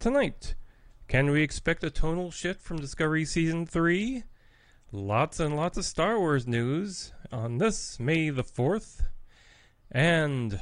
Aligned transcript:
Tonight, 0.00 0.54
can 1.08 1.28
we 1.30 1.42
expect 1.42 1.82
a 1.82 1.90
tonal 1.90 2.30
shift 2.30 2.62
from 2.62 2.78
Discovery 2.78 3.24
Season 3.24 3.66
3? 3.66 4.22
Lots 4.92 5.40
and 5.40 5.56
lots 5.56 5.76
of 5.76 5.84
Star 5.84 6.20
Wars 6.20 6.46
news 6.46 7.12
on 7.32 7.58
this 7.58 7.98
May 7.98 8.30
the 8.30 8.44
4th. 8.44 9.06
And 9.90 10.60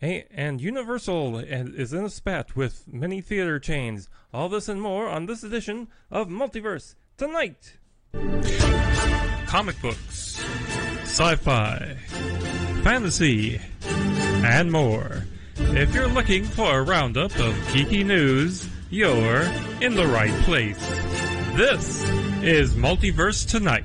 and 0.00 0.60
Universal 0.60 1.38
is 1.38 1.92
in 1.92 2.04
a 2.04 2.10
spat 2.10 2.56
with 2.56 2.92
many 2.92 3.20
theater 3.20 3.60
chains. 3.60 4.08
All 4.34 4.48
this 4.48 4.68
and 4.68 4.82
more 4.82 5.08
on 5.08 5.26
this 5.26 5.44
edition 5.44 5.86
of 6.10 6.26
Multiverse 6.26 6.96
Tonight. 7.16 7.78
Comic 9.46 9.80
books, 9.80 10.42
sci-fi, 11.04 11.96
fantasy, 12.82 13.60
and 13.84 14.72
more. 14.72 15.24
If 15.56 15.94
you're 15.94 16.08
looking 16.08 16.42
for 16.42 16.80
a 16.80 16.82
roundup 16.82 17.30
of 17.36 17.54
geeky 17.70 18.04
news, 18.04 18.68
you're 18.92 19.40
in 19.80 19.94
the 19.94 20.06
right 20.06 20.34
place. 20.42 20.76
This 21.56 22.06
is 22.42 22.74
Multiverse 22.74 23.48
Tonight. 23.48 23.82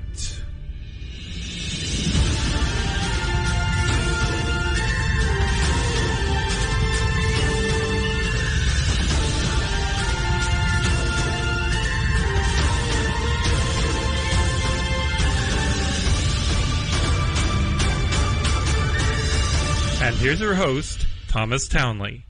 And 20.03 20.15
here's 20.17 20.41
your 20.41 20.53
host, 20.53 21.07
Thomas 21.29 21.69
Townley. 21.69 22.26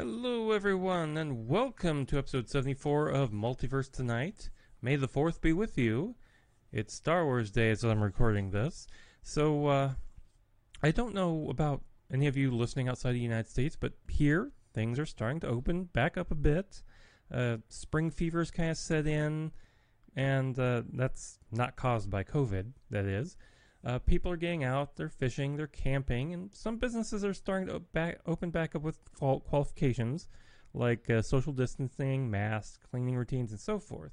Hello, 0.00 0.52
everyone, 0.52 1.18
and 1.18 1.46
welcome 1.46 2.06
to 2.06 2.16
episode 2.16 2.48
74 2.48 3.08
of 3.08 3.32
Multiverse 3.32 3.92
Tonight. 3.92 4.48
May 4.80 4.96
the 4.96 5.06
4th 5.06 5.42
be 5.42 5.52
with 5.52 5.76
you. 5.76 6.14
It's 6.72 6.94
Star 6.94 7.26
Wars 7.26 7.50
Day 7.50 7.68
as 7.68 7.84
I'm 7.84 8.02
recording 8.02 8.50
this. 8.50 8.86
So, 9.22 9.66
uh, 9.66 9.90
I 10.82 10.90
don't 10.90 11.14
know 11.14 11.50
about 11.50 11.82
any 12.10 12.26
of 12.26 12.34
you 12.34 12.50
listening 12.50 12.88
outside 12.88 13.12
the 13.12 13.20
United 13.20 13.50
States, 13.50 13.76
but 13.78 13.92
here 14.08 14.52
things 14.72 14.98
are 14.98 15.04
starting 15.04 15.38
to 15.40 15.48
open 15.48 15.84
back 15.84 16.16
up 16.16 16.30
a 16.30 16.34
bit. 16.34 16.80
Uh, 17.30 17.58
spring 17.68 18.10
fever's 18.10 18.50
kind 18.50 18.70
of 18.70 18.78
set 18.78 19.06
in, 19.06 19.52
and 20.16 20.58
uh, 20.58 20.80
that's 20.94 21.40
not 21.52 21.76
caused 21.76 22.08
by 22.08 22.24
COVID, 22.24 22.72
that 22.88 23.04
is. 23.04 23.36
Uh, 23.84 23.98
people 23.98 24.30
are 24.30 24.36
getting 24.36 24.62
out, 24.62 24.96
they're 24.96 25.08
fishing, 25.08 25.56
they're 25.56 25.66
camping, 25.66 26.34
and 26.34 26.54
some 26.54 26.76
businesses 26.76 27.24
are 27.24 27.32
starting 27.32 27.68
to 27.68 27.78
back, 27.78 28.20
open 28.26 28.50
back 28.50 28.74
up 28.74 28.82
with 28.82 28.98
qualifications 29.14 30.28
like 30.74 31.08
uh, 31.08 31.22
social 31.22 31.52
distancing, 31.52 32.30
masks, 32.30 32.78
cleaning 32.90 33.16
routines, 33.16 33.50
and 33.52 33.60
so 33.60 33.78
forth. 33.78 34.12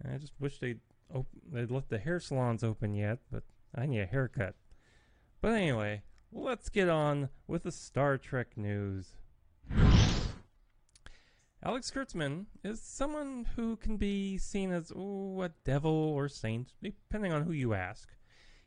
And 0.00 0.14
I 0.14 0.18
just 0.18 0.34
wish 0.38 0.58
they'd, 0.58 0.80
op- 1.14 1.26
they'd 1.50 1.70
let 1.70 1.88
the 1.88 1.98
hair 1.98 2.20
salons 2.20 2.62
open 2.62 2.94
yet, 2.94 3.18
but 3.30 3.44
I 3.74 3.86
need 3.86 4.00
a 4.00 4.06
haircut. 4.06 4.56
But 5.40 5.54
anyway, 5.54 6.02
let's 6.30 6.68
get 6.68 6.88
on 6.88 7.30
with 7.46 7.62
the 7.62 7.72
Star 7.72 8.18
Trek 8.18 8.56
news. 8.56 9.14
Alex 11.64 11.90
Kurtzman 11.90 12.46
is 12.64 12.82
someone 12.82 13.46
who 13.56 13.76
can 13.76 13.96
be 13.96 14.36
seen 14.36 14.72
as 14.72 14.90
ooh, 14.90 15.42
a 15.42 15.50
devil 15.64 15.92
or 15.92 16.28
saint, 16.28 16.72
depending 16.82 17.32
on 17.32 17.44
who 17.44 17.52
you 17.52 17.72
ask. 17.72 18.08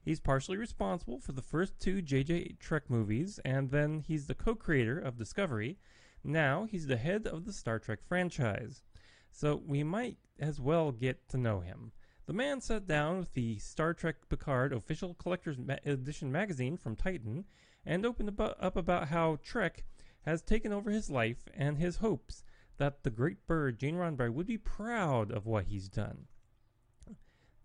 He's 0.05 0.19
partially 0.19 0.57
responsible 0.57 1.19
for 1.19 1.31
the 1.31 1.41
first 1.41 1.79
two 1.79 1.99
JJ 1.99 2.59
Trek 2.59 2.91
movies, 2.91 3.39
and 3.43 3.71
then 3.71 4.01
he's 4.01 4.27
the 4.27 4.35
co 4.35 4.53
creator 4.53 4.99
of 4.99 5.17
Discovery. 5.17 5.79
Now 6.23 6.65
he's 6.65 6.85
the 6.85 6.97
head 6.97 7.25
of 7.25 7.45
the 7.45 7.51
Star 7.51 7.79
Trek 7.79 8.03
franchise. 8.07 8.83
So 9.31 9.63
we 9.65 9.83
might 9.83 10.17
as 10.39 10.61
well 10.61 10.91
get 10.91 11.27
to 11.29 11.37
know 11.37 11.61
him. 11.61 11.91
The 12.27 12.33
man 12.33 12.61
sat 12.61 12.85
down 12.85 13.17
with 13.17 13.33
the 13.33 13.57
Star 13.57 13.95
Trek 13.95 14.29
Picard 14.29 14.71
official 14.73 15.15
collector's 15.15 15.57
ma- 15.57 15.77
edition 15.83 16.31
magazine 16.31 16.77
from 16.77 16.95
Titan 16.95 17.45
and 17.83 18.05
opened 18.05 18.29
about, 18.29 18.57
up 18.59 18.75
about 18.75 19.07
how 19.07 19.39
Trek 19.41 19.85
has 20.21 20.43
taken 20.43 20.71
over 20.71 20.91
his 20.91 21.09
life 21.09 21.47
and 21.51 21.79
his 21.79 21.97
hopes 21.97 22.43
that 22.77 23.01
the 23.01 23.09
great 23.09 23.47
bird 23.47 23.79
Gene 23.79 23.95
Roddenberry 23.95 24.31
would 24.31 24.45
be 24.45 24.59
proud 24.59 25.31
of 25.31 25.47
what 25.47 25.65
he's 25.65 25.89
done 25.89 26.27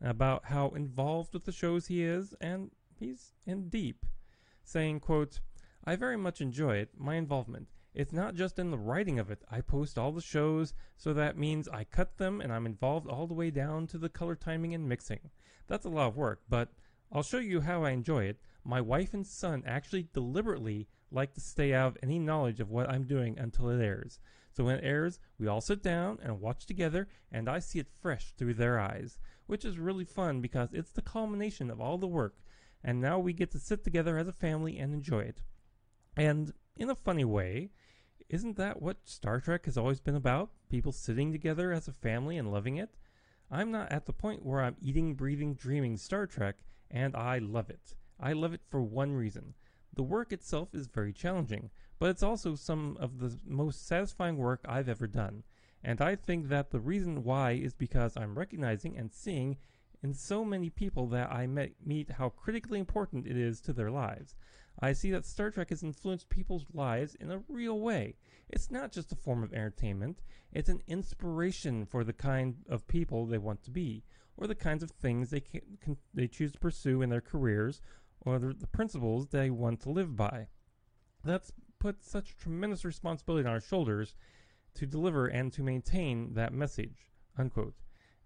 about 0.03 0.47
how 0.47 0.69
involved 0.71 1.35
with 1.35 1.45
the 1.45 1.53
shows 1.53 1.87
he 1.87 2.03
is, 2.03 2.35
and 2.41 2.71
he's 2.99 3.33
in 3.47 3.69
deep, 3.69 4.07
saying, 4.65 5.01
quote, 5.01 5.41
I 5.85 5.97
very 5.97 6.17
much 6.17 6.41
enjoy 6.41 6.77
it, 6.77 6.91
my 6.97 7.15
involvement. 7.15 7.69
It's 7.93 8.13
not 8.13 8.35
just 8.35 8.59
in 8.59 8.71
the 8.71 8.79
writing 8.79 9.19
of 9.19 9.31
it. 9.31 9.43
I 9.51 9.61
post 9.61 9.99
all 9.99 10.13
the 10.13 10.21
shows, 10.21 10.75
so 10.97 11.13
that 11.13 11.37
means 11.37 11.69
I 11.69 11.85
cut 11.85 12.19
them 12.19 12.41
and 12.41 12.53
I'm 12.53 12.67
involved 12.67 13.09
all 13.09 13.27
the 13.27 13.35
way 13.35 13.51
down 13.51 13.87
to 13.89 13.99
the 13.99 14.09
color 14.09 14.37
timing 14.37 14.75
and 14.75 14.89
mixing. 14.89 15.31
That's 15.67 15.87
a 15.87 15.91
lot 15.91 16.09
of 16.09 16.17
work, 16.17 16.43
but 16.49 16.73
I'll 17.11 17.25
show 17.25 17.39
you 17.39 17.61
how 17.63 17.83
I 17.83 17.91
enjoy 17.91 18.25
it. 18.25 18.41
My 18.65 18.81
wife 18.81 19.13
and 19.13 19.27
son 19.27 19.65
actually 19.67 20.09
deliberately 20.13 20.87
like 21.11 21.35
to 21.35 21.41
stay 21.41 21.75
out 21.75 21.89
of 21.89 21.99
any 22.03 22.21
knowledge 22.21 22.61
of 22.61 22.71
what 22.71 22.89
I'm 22.89 23.05
doing 23.05 23.39
until 23.39 23.71
it 23.71 23.83
airs. 23.83 24.21
So 24.53 24.65
when 24.65 24.77
it 24.77 24.85
airs, 24.85 25.19
we 25.39 25.49
all 25.49 25.61
sit 25.61 25.83
down 25.83 26.19
and 26.23 26.41
watch 26.41 26.67
together, 26.67 27.09
and 27.33 27.49
I 27.49 27.59
see 27.59 27.81
it 27.81 27.89
fresh 28.01 28.33
through 28.37 28.55
their 28.55 28.79
eyes 28.79 29.19
which 29.51 29.65
is 29.65 29.81
really 29.81 30.05
fun 30.05 30.41
because 30.41 30.69
it's 30.73 30.93
the 30.93 31.03
culmination 31.03 31.73
of 31.73 31.81
all 31.81 31.99
the 31.99 32.07
work. 32.07 32.37
And 32.85 33.01
now 33.01 33.19
we 33.19 33.33
get 33.33 33.51
to 33.51 33.59
sit 33.59 33.83
together 33.83 34.17
as 34.17 34.29
a 34.29 34.33
family 34.33 34.79
and 34.79 34.95
enjoy 34.95 35.23
it. 35.23 35.43
And 36.17 36.53
in 36.77 36.89
a 36.89 36.95
funny 36.95 37.25
way, 37.25 37.71
isn't 38.29 38.57
that 38.59 38.81
what 38.81 39.09
Star 39.09 39.41
Trek 39.41 39.65
has 39.65 39.77
always 39.77 39.99
been 39.99 40.15
about? 40.15 40.51
People 40.69 40.93
sitting 40.93 41.33
together 41.33 41.73
as 41.73 41.89
a 41.89 41.93
family 41.93 42.39
and 42.39 42.53
loving 42.53 42.77
it? 42.77 42.91
I'm 43.51 43.73
not 43.73 43.91
at 43.91 44.07
the 44.07 44.13
point 44.13 44.47
where 44.47 44.61
I'm 44.61 44.77
eating, 44.81 45.15
breathing, 45.15 45.55
dreaming 45.55 45.97
Star 45.97 46.29
Trek, 46.29 46.59
and 46.89 47.17
I 47.17 47.39
love 47.39 47.71
it. 47.71 47.97
I 48.21 48.35
love 48.35 48.55
it 48.55 48.63
for 48.71 48.81
one 48.81 49.17
reason. 49.17 49.55
The 49.93 50.05
work 50.05 50.33
itself 50.33 50.77
is 50.77 50.87
very 50.87 51.13
challenging, 51.13 51.71
but 51.99 52.11
it's 52.11 52.23
also 52.23 52.55
some 52.55 52.97
of 53.01 53.19
the 53.19 53.37
most 53.45 53.85
satisfying 53.85 54.37
work 54.37 54.61
I've 54.65 54.89
ever 54.89 55.09
done. 55.09 55.43
And 55.83 56.01
I 56.01 56.15
think 56.15 56.49
that 56.49 56.71
the 56.71 56.81
reason 56.81 57.25
why 57.25 57.53
is 57.53 57.73
because 57.73 58.17
I'm 58.17 58.37
recognizing 58.37 58.97
and 58.97 59.13
seeing 59.13 59.57
in 60.03 60.15
so 60.15 60.45
many 60.45 60.71
people 60.71 61.07
that 61.09 61.31
I 61.31 61.47
met, 61.47 61.73
meet 61.85 62.13
how 62.13 62.31
critically 62.31 62.79
important 62.79 63.27
it 63.27 63.37
is 63.37 63.61
to 63.63 63.73
their 63.73 63.91
lives. 63.91 64.35
I 64.81 64.93
see 64.93 65.11
that 65.11 65.27
Star 65.27 65.51
Trek 65.51 65.71
has 65.71 65.83
influenced 65.83 66.31
people's 66.31 66.65
lives 66.73 67.15
in 67.17 67.31
a 67.31 67.43
real 67.49 67.81
way. 67.81 68.17
It's 68.49 68.71
not 68.71 68.93
just 68.93 69.13
a 69.13 69.17
form 69.17 69.43
of 69.43 69.53
entertainment, 69.53 70.23
it's 70.53 70.69
an 70.69 70.83
inspiration 70.87 71.85
for 71.85 72.03
the 72.03 72.13
kind 72.13 72.57
of 72.69 72.89
people 72.89 73.27
they 73.27 73.39
want 73.39 73.63
to 73.65 73.71
be, 73.71 74.05
or 74.37 74.47
the 74.47 74.55
kinds 74.55 74.83
of 74.83 74.91
things 74.91 75.31
they, 75.31 75.41
can, 75.41 75.61
can, 75.83 75.97
they 76.15 76.27
choose 76.27 76.53
to 76.53 76.59
pursue 76.59 77.03
in 77.03 77.11
their 77.11 77.21
careers, 77.21 77.83
or 78.23 78.39
the, 78.39 78.55
the 78.55 78.67
principles 78.67 79.29
they 79.29 79.51
want 79.51 79.81
to 79.81 79.91
live 79.91 80.17
by. 80.17 80.47
That's 81.25 81.53
put 81.79 82.03
such 82.03 82.37
tremendous 82.37 82.85
responsibility 82.85 83.47
on 83.47 83.53
our 83.53 83.61
shoulders 83.61 84.15
to 84.75 84.87
deliver 84.87 85.27
and 85.27 85.53
to 85.53 85.63
maintain 85.63 86.35
that 86.35 86.53
message. 86.53 87.11
Unquote. 87.37 87.75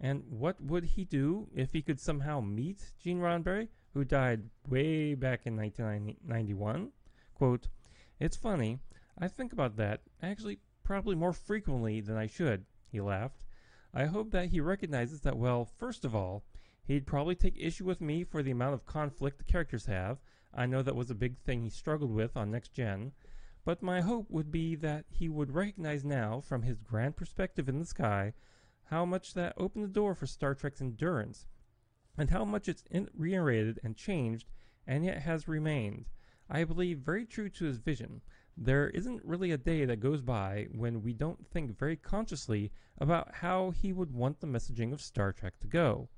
And 0.01 0.25
what 0.29 0.61
would 0.61 0.85
he 0.85 1.05
do 1.05 1.49
if 1.55 1.73
he 1.73 1.83
could 1.83 2.01
somehow 2.01 2.41
meet 2.41 2.93
Gene 2.99 3.21
Roddenberry, 3.21 3.69
who 3.93 4.05
died 4.05 4.51
way 4.69 5.15
back 5.15 5.47
in 5.47 5.57
1991? 5.57 6.91
Quote, 7.35 7.69
It's 8.19 8.37
funny, 8.37 8.81
I 9.17 9.29
think 9.29 9.53
about 9.53 9.77
that 9.77 10.01
actually 10.21 10.59
probably 10.83 11.15
more 11.15 11.33
frequently 11.33 12.01
than 12.01 12.17
I 12.17 12.27
should, 12.27 12.67
he 12.91 13.01
laughed. 13.01 13.43
I 13.93 14.07
hope 14.07 14.33
that 14.33 14.49
he 14.49 14.61
recognizes 14.61 15.21
that, 15.21 15.39
well, 15.39 15.65
first 15.65 16.05
of 16.05 16.15
all, 16.15 16.45
he'd 16.85 17.07
probably 17.07 17.37
take 17.37 17.57
issue 17.57 17.85
with 17.85 18.01
me 18.01 18.25
for 18.25 18.43
the 18.43 18.51
amount 18.51 18.75
of 18.75 18.85
conflict 18.85 19.39
the 19.39 19.45
characters 19.45 19.87
have. 19.87 20.19
I 20.53 20.67
know 20.67 20.83
that 20.83 20.97
was 20.97 21.11
a 21.11 21.15
big 21.15 21.39
thing 21.39 21.63
he 21.63 21.71
struggled 21.71 22.13
with 22.13 22.37
on 22.37 22.51
Next 22.51 22.73
Gen. 22.73 23.13
But 23.65 23.83
my 23.83 24.03
hope 24.03 24.31
would 24.31 24.53
be 24.53 24.75
that 24.77 25.07
he 25.09 25.29
would 25.29 25.55
recognize 25.55 26.05
now, 26.05 26.41
from 26.41 26.63
his 26.63 26.81
grand 26.81 27.17
perspective 27.17 27.69
in 27.69 27.79
the 27.79 27.87
sky, 27.87 28.35
how 28.85 29.07
much 29.07 29.33
that 29.35 29.55
opened 29.57 29.85
the 29.85 29.89
door 29.89 30.15
for 30.15 30.27
Star 30.27 30.55
Trek's 30.55 30.83
endurance, 30.83 31.47
and 32.19 32.29
how 32.29 32.45
much 32.45 32.69
it's 32.69 32.85
reiterated 33.15 33.81
and 33.83 33.97
changed, 33.97 34.51
and 34.87 35.05
yet 35.05 35.23
has 35.23 35.49
remained. 35.49 36.11
I 36.51 36.65
believe 36.65 36.99
very 36.99 37.25
true 37.25 37.49
to 37.49 37.65
his 37.65 37.79
vision. 37.79 38.21
There 38.55 38.91
isn't 38.91 39.25
really 39.25 39.51
a 39.51 39.57
day 39.57 39.87
that 39.87 39.99
goes 39.99 40.21
by 40.21 40.69
when 40.75 41.03
we 41.03 41.15
don't 41.15 41.49
think 41.49 41.79
very 41.79 41.97
consciously 41.97 42.71
about 42.99 43.37
how 43.37 43.71
he 43.71 43.95
would 43.95 44.13
want 44.13 44.41
the 44.41 44.47
messaging 44.47 44.93
of 44.93 45.01
Star 45.01 45.33
Trek 45.33 45.59
to 45.61 45.67
go. 45.67 46.11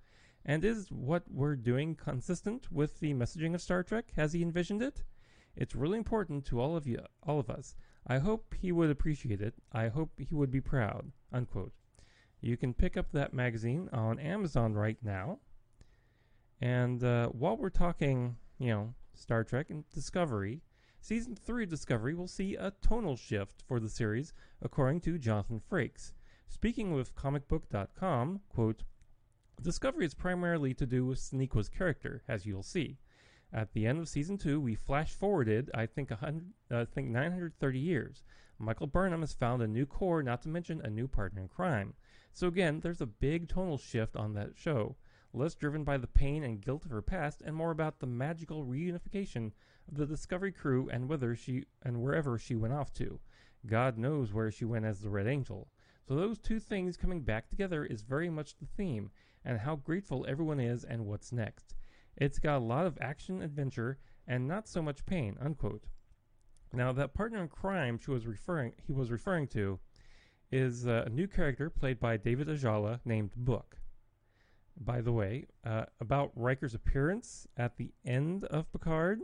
And 0.45 0.65
is 0.65 0.91
what 0.91 1.31
we're 1.31 1.57
doing 1.57 1.95
consistent 1.95 2.73
with 2.73 2.99
the 2.99 3.15
messaging 3.15 3.55
of 3.55 3.63
Star 3.63 3.85
Trek? 3.85 4.11
Has 4.17 4.33
he 4.33 4.43
envisioned 4.43 4.83
it? 4.83 5.05
It's 5.57 5.75
really 5.75 5.99
important 5.99 6.45
to 6.47 6.61
all 6.61 6.77
of 6.77 6.87
you, 6.87 7.01
all 7.27 7.41
of 7.41 7.49
us. 7.49 7.75
I 8.07 8.19
hope 8.19 8.55
he 8.61 8.73
would 8.73 8.91
appreciate 8.91 9.41
it. 9.41 9.55
I 9.73 9.89
hope 9.89 10.11
he 10.19 10.35
would 10.35 10.51
be 10.51 10.61
proud. 10.61 11.11
Unquote. 11.33 11.73
You 12.41 12.57
can 12.57 12.75
pick 12.75 12.97
up 12.97 13.11
that 13.13 13.35
magazine 13.35 13.89
on 13.93 14.19
Amazon 14.19 14.75
right 14.75 14.99
now. 15.03 15.39
And 16.61 17.03
uh, 17.03 17.29
while 17.29 17.57
we're 17.57 17.71
talking, 17.71 18.37
you 18.59 18.69
know, 18.69 18.95
Star 19.15 19.45
Trek 19.45 19.71
and 19.71 19.89
Discovery, 19.91 20.63
Season 21.01 21.35
3 21.37 21.65
of 21.65 21.71
Discovery 21.71 22.15
will 22.15 22.29
see 22.29 22.55
a 22.55 22.73
tonal 22.83 23.17
shift 23.17 23.63
for 23.67 23.81
the 23.81 23.89
series, 23.89 24.33
according 24.61 25.01
to 25.03 25.19
Jonathan 25.19 25.61
Frakes. 25.71 26.13
Speaking 26.49 26.93
with 26.93 27.15
comicbook.com, 27.15 28.41
quote, 28.49 28.85
Discovery 29.63 30.05
is 30.05 30.15
primarily 30.15 30.75
to 30.75 30.87
do 30.87 31.07
with 31.07 31.19
Sonequa's 31.19 31.69
character, 31.69 32.23
as 32.29 32.45
you'll 32.45 32.63
see. 32.63 32.99
At 33.53 33.73
the 33.73 33.87
end 33.87 33.99
of 33.99 34.09
season 34.09 34.39
two, 34.39 34.61
we 34.61 34.75
flash 34.75 35.13
forwarded, 35.13 35.71
I 35.73 35.87
think, 35.87 36.11
100, 36.11 36.53
uh, 36.71 36.81
I 36.81 36.85
think 36.85 37.09
930 37.09 37.79
years. 37.79 38.25
Michael 38.59 38.87
Burnham 38.87 39.21
has 39.21 39.35
found 39.35 39.63
a 39.63 39.69
new 39.69 39.87
core, 39.87 40.23
not 40.23 40.43
to 40.43 40.49
mention 40.49 40.81
a 40.81 40.91
new 40.91 41.07
partner 41.07 41.43
in 41.43 41.49
crime. 41.49 41.95
So 42.33 42.49
again, 42.49 42.81
there's 42.81 43.01
a 43.01 43.07
big 43.07 43.49
tonal 43.49 43.79
shift 43.79 44.17
on 44.17 44.35
that 44.35 44.57
show, 44.57 44.97
less 45.33 45.55
driven 45.55 45.85
by 45.85 45.97
the 45.97 46.07
pain 46.07 46.43
and 46.43 46.61
guilt 46.61 46.85
of 46.85 46.91
her 46.91 47.03
past, 47.03 47.41
and 47.41 47.55
more 47.55 47.71
about 47.71 48.01
the 48.01 48.07
magical 48.07 48.65
reunification 48.65 49.53
of 49.89 49.97
the 49.97 50.07
Discovery 50.07 50.53
crew 50.53 50.89
and 50.91 51.09
whether 51.09 51.37
she 51.37 51.65
and 51.83 52.03
wherever 52.03 52.39
she 52.39 52.57
went 52.57 52.75
off 52.75 52.93
to. 52.95 53.21
God 53.67 53.97
knows 53.97 54.33
where 54.33 54.51
she 54.51 54.65
went 54.65 54.85
as 54.85 55.01
the 55.01 55.11
Red 55.11 55.27
Angel. 55.27 55.69
So 56.09 56.15
those 56.15 56.39
two 56.39 56.61
things 56.61 56.97
coming 56.97 57.23
back 57.23 57.49
together 57.49 57.85
is 57.85 58.03
very 58.03 58.29
much 58.29 58.57
the 58.57 58.67
theme, 58.67 59.11
and 59.45 59.61
how 59.61 59.77
grateful 59.77 60.27
everyone 60.29 60.61
is 60.61 60.83
and 60.83 61.07
what's 61.07 61.33
next. 61.33 61.75
It's 62.17 62.39
got 62.39 62.59
a 62.59 62.65
lot 62.65 62.87
of 62.87 62.99
action, 63.01 63.43
adventure, 63.43 63.99
and 64.27 64.49
not 64.49 64.69
so 64.69 64.83
much 64.83 65.07
pain. 65.07 65.37
Unquote. 65.41 65.85
Now, 66.73 66.93
that 66.93 67.15
partner 67.15 67.43
in 67.43 67.49
crime 67.49 67.99
she 67.99 68.11
was 68.11 68.27
referring 68.27 68.73
he 68.87 68.93
was 68.93 69.11
referring 69.11 69.47
to 69.49 69.79
is 70.51 70.87
uh, 70.87 71.05
a 71.07 71.11
new 71.11 71.27
character 71.27 71.71
played 71.71 71.99
by 71.99 72.17
David 72.17 72.49
Ajala 72.49 73.01
named 73.05 73.33
Book. 73.37 73.79
By 74.79 75.01
the 75.01 75.13
way, 75.13 75.47
uh, 75.65 75.87
about 76.01 76.33
Riker's 76.35 76.75
appearance 76.75 77.47
at 77.57 77.77
the 77.77 77.93
end 78.05 78.45
of 78.45 78.71
Picard, 78.73 79.21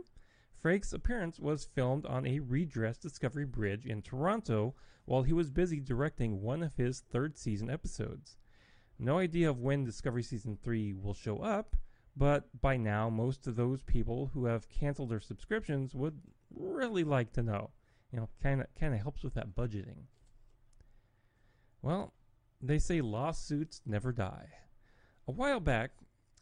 Frakes' 0.63 0.93
appearance 0.93 1.39
was 1.39 1.65
filmed 1.65 2.05
on 2.05 2.25
a 2.25 2.39
redressed 2.39 3.01
Discovery 3.01 3.45
Bridge 3.45 3.85
in 3.85 4.01
Toronto 4.01 4.73
while 5.05 5.23
he 5.23 5.33
was 5.33 5.51
busy 5.51 5.79
directing 5.79 6.41
one 6.41 6.63
of 6.63 6.75
his 6.75 7.01
third 7.01 7.37
season 7.37 7.69
episodes. 7.69 8.37
No 8.97 9.17
idea 9.19 9.49
of 9.49 9.59
when 9.59 9.83
Discovery 9.83 10.23
Season 10.23 10.57
3 10.63 10.93
will 10.93 11.13
show 11.13 11.39
up, 11.39 11.75
but 12.15 12.61
by 12.61 12.77
now 12.77 13.09
most 13.09 13.47
of 13.47 13.55
those 13.55 13.81
people 13.81 14.31
who 14.33 14.45
have 14.45 14.69
canceled 14.69 15.09
their 15.09 15.19
subscriptions 15.19 15.95
would 15.95 16.19
really 16.55 17.03
like 17.03 17.31
to 17.33 17.43
know. 17.43 17.71
You 18.11 18.19
know, 18.19 18.29
kind 18.41 18.61
of 18.61 18.67
kind 18.79 18.93
of 18.93 19.01
helps 19.01 19.23
with 19.23 19.33
that 19.33 19.55
budgeting. 19.55 20.05
Well, 21.81 22.13
they 22.61 22.77
say 22.77 23.01
lawsuits 23.01 23.81
never 23.85 24.11
die. 24.11 24.49
A 25.27 25.31
while 25.31 25.59
back, 25.59 25.91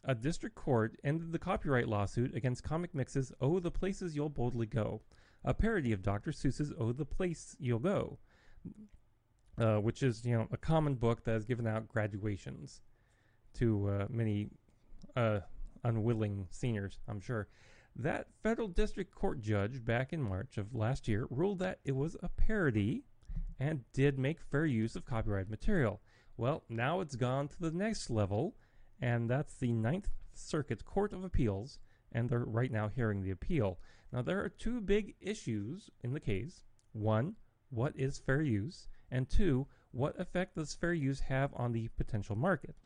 a 0.04 0.14
district 0.14 0.54
court 0.54 0.96
ended 1.02 1.32
the 1.32 1.38
copyright 1.38 1.88
lawsuit 1.88 2.34
against 2.34 2.64
ComicMix's 2.64 3.32
Oh 3.40 3.58
the 3.58 3.70
Places 3.70 4.14
You'll 4.14 4.28
Boldly 4.28 4.66
Go, 4.66 5.00
a 5.44 5.54
parody 5.54 5.92
of 5.92 6.02
Dr. 6.02 6.32
Seuss's 6.32 6.72
Oh 6.78 6.92
the 6.92 7.06
Place 7.06 7.56
You'll 7.58 7.78
Go, 7.78 8.18
uh, 9.58 9.76
which 9.76 10.02
is 10.02 10.24
you 10.24 10.36
know 10.36 10.48
a 10.52 10.56
common 10.56 10.94
book 10.94 11.24
that 11.24 11.32
has 11.32 11.44
given 11.44 11.66
out 11.66 11.88
graduations 11.88 12.82
to 13.54 13.88
uh, 13.88 14.06
many 14.10 14.48
uh, 15.16 15.40
unwilling 15.84 16.46
seniors, 16.50 16.98
I'm 17.08 17.20
sure. 17.20 17.48
That 17.94 18.28
federal 18.42 18.68
district 18.68 19.14
court 19.14 19.40
judge 19.40 19.84
back 19.84 20.12
in 20.12 20.22
March 20.22 20.56
of 20.58 20.74
last 20.74 21.08
year 21.08 21.26
ruled 21.30 21.58
that 21.58 21.80
it 21.84 21.96
was 21.96 22.16
a 22.22 22.28
parody 22.28 23.04
and 23.60 23.84
did 23.92 24.18
make 24.18 24.40
fair 24.40 24.66
use 24.66 24.96
of 24.96 25.04
copyright 25.04 25.50
material. 25.50 26.00
Well, 26.36 26.64
now 26.68 27.00
it's 27.00 27.16
gone 27.16 27.48
to 27.48 27.60
the 27.60 27.70
next 27.70 28.08
level 28.08 28.54
and 29.02 29.28
that's 29.28 29.54
the 29.54 29.72
Ninth 29.72 30.08
Circuit 30.32 30.84
Court 30.84 31.12
of 31.12 31.24
Appeals, 31.24 31.80
and 32.12 32.30
they're 32.30 32.44
right 32.44 32.70
now 32.70 32.88
hearing 32.88 33.22
the 33.22 33.32
appeal. 33.32 33.80
Now, 34.12 34.22
there 34.22 34.42
are 34.42 34.48
two 34.48 34.80
big 34.80 35.16
issues 35.20 35.90
in 36.02 36.12
the 36.12 36.20
case. 36.20 36.62
One, 36.92 37.34
what 37.70 37.94
is 37.96 38.18
fair 38.18 38.42
use? 38.42 38.86
And 39.10 39.28
two, 39.28 39.66
what 39.90 40.18
effect 40.20 40.54
does 40.54 40.74
fair 40.74 40.94
use 40.94 41.20
have 41.20 41.52
on 41.54 41.72
the 41.72 41.88
potential 41.96 42.36
market? 42.36 42.76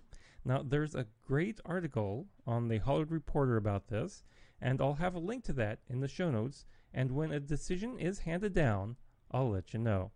Now, 0.47 0.63
there's 0.63 0.95
a 0.95 1.09
great 1.27 1.59
article 1.65 2.29
on 2.47 2.69
the 2.69 2.79
Hollywood 2.79 3.11
Reporter 3.11 3.57
about 3.57 3.89
this, 3.89 4.23
and 4.61 4.81
I'll 4.81 4.95
have 4.95 5.17
a 5.17 5.19
link 5.19 5.43
to 5.47 5.53
that 5.55 5.81
in 5.89 5.99
the 5.99 6.07
show 6.07 6.31
notes. 6.31 6.65
And 6.95 7.11
when 7.11 7.33
a 7.33 7.41
decision 7.41 7.99
is 7.99 8.21
handed 8.21 8.55
down, 8.55 8.95
I'll 9.33 9.51
let 9.51 9.75
you 9.75 9.81
know. 9.81 10.13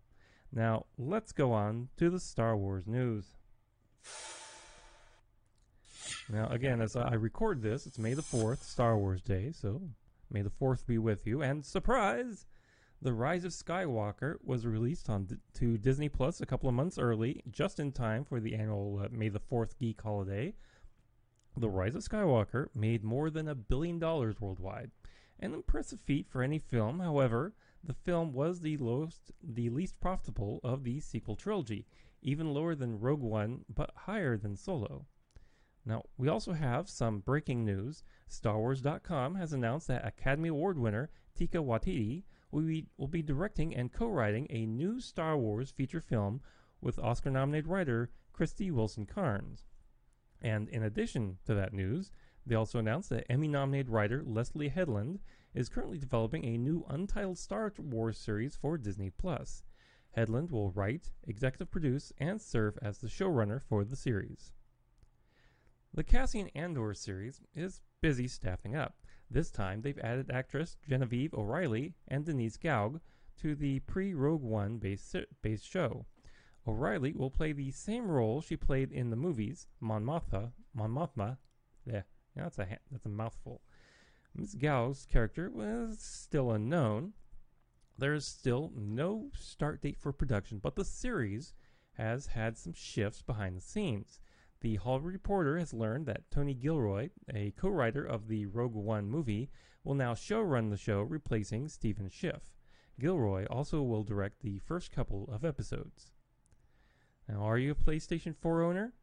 Now, 0.49 0.85
let's 0.97 1.33
go 1.33 1.51
on 1.51 1.89
to 1.97 2.09
the 2.09 2.19
Star 2.19 2.55
Wars 2.55 2.87
news. 2.87 3.35
Now, 6.29 6.47
again, 6.47 6.81
as 6.81 6.95
I 6.95 7.15
record 7.15 7.61
this, 7.61 7.85
it's 7.85 7.99
May 7.99 8.13
the 8.13 8.21
4th, 8.21 8.63
Star 8.63 8.97
Wars 8.97 9.21
Day, 9.21 9.51
so 9.51 9.81
May 10.29 10.43
the 10.43 10.49
4th 10.49 10.87
be 10.87 10.97
with 10.97 11.27
you. 11.27 11.41
And 11.41 11.65
surprise! 11.65 12.45
The 13.03 13.13
Rise 13.13 13.45
of 13.45 13.51
Skywalker 13.51 14.35
was 14.43 14.67
released 14.67 15.09
on 15.09 15.39
to 15.55 15.77
Disney 15.79 16.07
Plus 16.07 16.39
a 16.39 16.45
couple 16.45 16.69
of 16.69 16.75
months 16.75 16.99
early, 16.99 17.41
just 17.49 17.79
in 17.79 17.91
time 17.91 18.23
for 18.23 18.39
the 18.39 18.53
annual 18.53 19.01
uh, 19.03 19.07
May 19.09 19.27
the 19.27 19.39
4th 19.39 19.75
Geek 19.79 19.99
holiday. 19.99 20.53
The 21.57 21.67
Rise 21.67 21.95
of 21.95 22.03
Skywalker 22.03 22.67
made 22.75 23.03
more 23.03 23.31
than 23.31 23.47
a 23.47 23.55
billion 23.55 23.97
dollars 23.97 24.39
worldwide. 24.39 24.91
An 25.39 25.55
impressive 25.55 25.99
feat 25.99 26.27
for 26.29 26.43
any 26.43 26.59
film, 26.59 26.99
however, 26.99 27.55
the 27.83 27.95
film 27.95 28.33
was 28.33 28.59
the 28.59 28.77
lowest, 28.77 29.31
the 29.41 29.71
least 29.71 29.99
profitable 29.99 30.59
of 30.63 30.83
the 30.83 30.99
sequel 30.99 31.35
trilogy, 31.35 31.87
even 32.21 32.53
lower 32.53 32.75
than 32.75 32.99
Rogue 32.99 33.23
One, 33.23 33.65
but 33.67 33.89
higher 33.95 34.37
than 34.37 34.55
Solo. 34.55 35.07
Now, 35.83 36.03
we 36.19 36.27
also 36.27 36.53
have 36.53 36.87
some 36.87 37.21
breaking 37.21 37.65
news. 37.65 38.03
StarWars.com 38.29 39.33
has 39.33 39.53
announced 39.53 39.87
that 39.87 40.05
Academy 40.05 40.49
Award 40.49 40.77
winner 40.77 41.09
Taika 41.35 41.65
Waititi 41.65 42.25
be, 42.51 42.87
will 42.97 43.07
be 43.07 43.21
directing 43.21 43.75
and 43.75 43.91
co 43.91 44.07
writing 44.07 44.47
a 44.49 44.65
new 44.65 44.99
Star 44.99 45.37
Wars 45.37 45.71
feature 45.71 46.01
film 46.01 46.41
with 46.81 46.99
Oscar 46.99 47.31
nominated 47.31 47.67
writer 47.67 48.09
Krysty 48.37 48.71
Wilson 48.71 49.05
Cairns. 49.05 49.65
And 50.41 50.67
in 50.69 50.83
addition 50.83 51.37
to 51.45 51.53
that 51.53 51.73
news, 51.73 52.11
they 52.45 52.55
also 52.55 52.79
announced 52.79 53.09
that 53.11 53.31
Emmy 53.31 53.47
nominated 53.47 53.89
writer 53.89 54.23
Leslie 54.25 54.69
Headland 54.69 55.19
is 55.53 55.69
currently 55.69 55.97
developing 55.97 56.45
a 56.45 56.57
new 56.57 56.85
untitled 56.89 57.37
Star 57.37 57.71
Wars 57.77 58.17
series 58.17 58.55
for 58.55 58.77
Disney 58.77 59.09
Plus. 59.09 59.63
Headland 60.11 60.51
will 60.51 60.71
write, 60.71 61.11
executive 61.23 61.71
produce, 61.71 62.11
and 62.17 62.41
serve 62.41 62.77
as 62.81 62.97
the 62.97 63.07
showrunner 63.07 63.61
for 63.61 63.83
the 63.83 63.95
series. 63.95 64.51
The 65.93 66.03
Cassian 66.03 66.49
Andor 66.55 66.93
series 66.93 67.41
is 67.53 67.81
busy 68.01 68.27
staffing 68.27 68.75
up. 68.75 68.95
This 69.33 69.49
time, 69.49 69.81
they've 69.81 69.97
added 69.99 70.29
actress 70.29 70.75
Genevieve 70.89 71.33
O'Reilly 71.33 71.93
and 72.05 72.25
Denise 72.25 72.57
Gough 72.57 72.99
to 73.37 73.55
the 73.55 73.79
pre-Rogue 73.79 74.41
One 74.41 74.77
based, 74.77 75.15
show. 75.63 76.05
O'Reilly 76.67 77.13
will 77.13 77.31
play 77.31 77.53
the 77.53 77.71
same 77.71 78.09
role 78.09 78.41
she 78.41 78.57
played 78.57 78.91
in 78.91 79.09
the 79.09 79.15
movies 79.15 79.67
Mon 79.79 80.03
Mothma. 80.03 80.51
Mon 80.73 80.91
Mothma. 80.91 81.37
Yeah, 81.85 82.01
that's 82.35 82.59
a 82.59 82.77
that's 82.91 83.05
a 83.05 83.09
mouthful. 83.09 83.61
Ms. 84.35 84.55
Gough's 84.55 85.05
character 85.05 85.49
was 85.49 85.99
still 85.99 86.51
unknown. 86.51 87.13
There 87.97 88.13
is 88.13 88.25
still 88.25 88.73
no 88.75 89.31
start 89.33 89.81
date 89.81 89.97
for 89.97 90.11
production, 90.11 90.59
but 90.59 90.75
the 90.75 90.85
series 90.85 91.53
has 91.93 92.27
had 92.27 92.57
some 92.57 92.73
shifts 92.73 93.21
behind 93.21 93.55
the 93.55 93.61
scenes. 93.61 94.19
The 94.61 94.75
Hollywood 94.75 95.13
Reporter 95.13 95.57
has 95.57 95.73
learned 95.73 96.05
that 96.05 96.29
Tony 96.29 96.53
Gilroy, 96.53 97.09
a 97.33 97.51
co-writer 97.57 98.05
of 98.05 98.27
the 98.27 98.45
Rogue 98.45 98.75
One 98.75 99.09
movie, 99.09 99.49
will 99.83 99.95
now 99.95 100.13
showrun 100.13 100.69
the 100.69 100.77
show, 100.77 101.01
replacing 101.01 101.67
Stephen 101.67 102.09
Schiff. 102.09 102.53
Gilroy 102.99 103.47
also 103.47 103.81
will 103.81 104.03
direct 104.03 104.41
the 104.41 104.59
first 104.59 104.91
couple 104.91 105.27
of 105.31 105.43
episodes. 105.43 106.11
Now, 107.27 107.41
are 107.41 107.57
you 107.57 107.71
a 107.71 107.75
PlayStation 107.75 108.35
4 108.35 108.61
owner? 108.61 108.93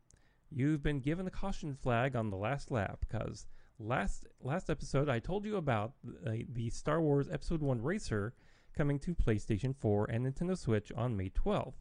You've 0.48 0.82
been 0.82 1.00
given 1.00 1.24
the 1.24 1.30
caution 1.32 1.74
flag 1.74 2.14
on 2.14 2.30
the 2.30 2.36
last 2.36 2.70
lap 2.70 3.00
because 3.00 3.48
last 3.80 4.26
last 4.40 4.70
episode 4.70 5.08
I 5.08 5.18
told 5.18 5.44
you 5.44 5.56
about 5.56 5.92
the, 6.04 6.30
uh, 6.30 6.44
the 6.52 6.70
Star 6.70 7.00
Wars 7.00 7.28
Episode 7.30 7.62
1 7.62 7.82
Racer 7.82 8.32
coming 8.76 9.00
to 9.00 9.14
PlayStation 9.14 9.74
4 9.74 10.06
and 10.06 10.24
Nintendo 10.24 10.56
Switch 10.56 10.92
on 10.92 11.16
May 11.16 11.30
12th. 11.30 11.74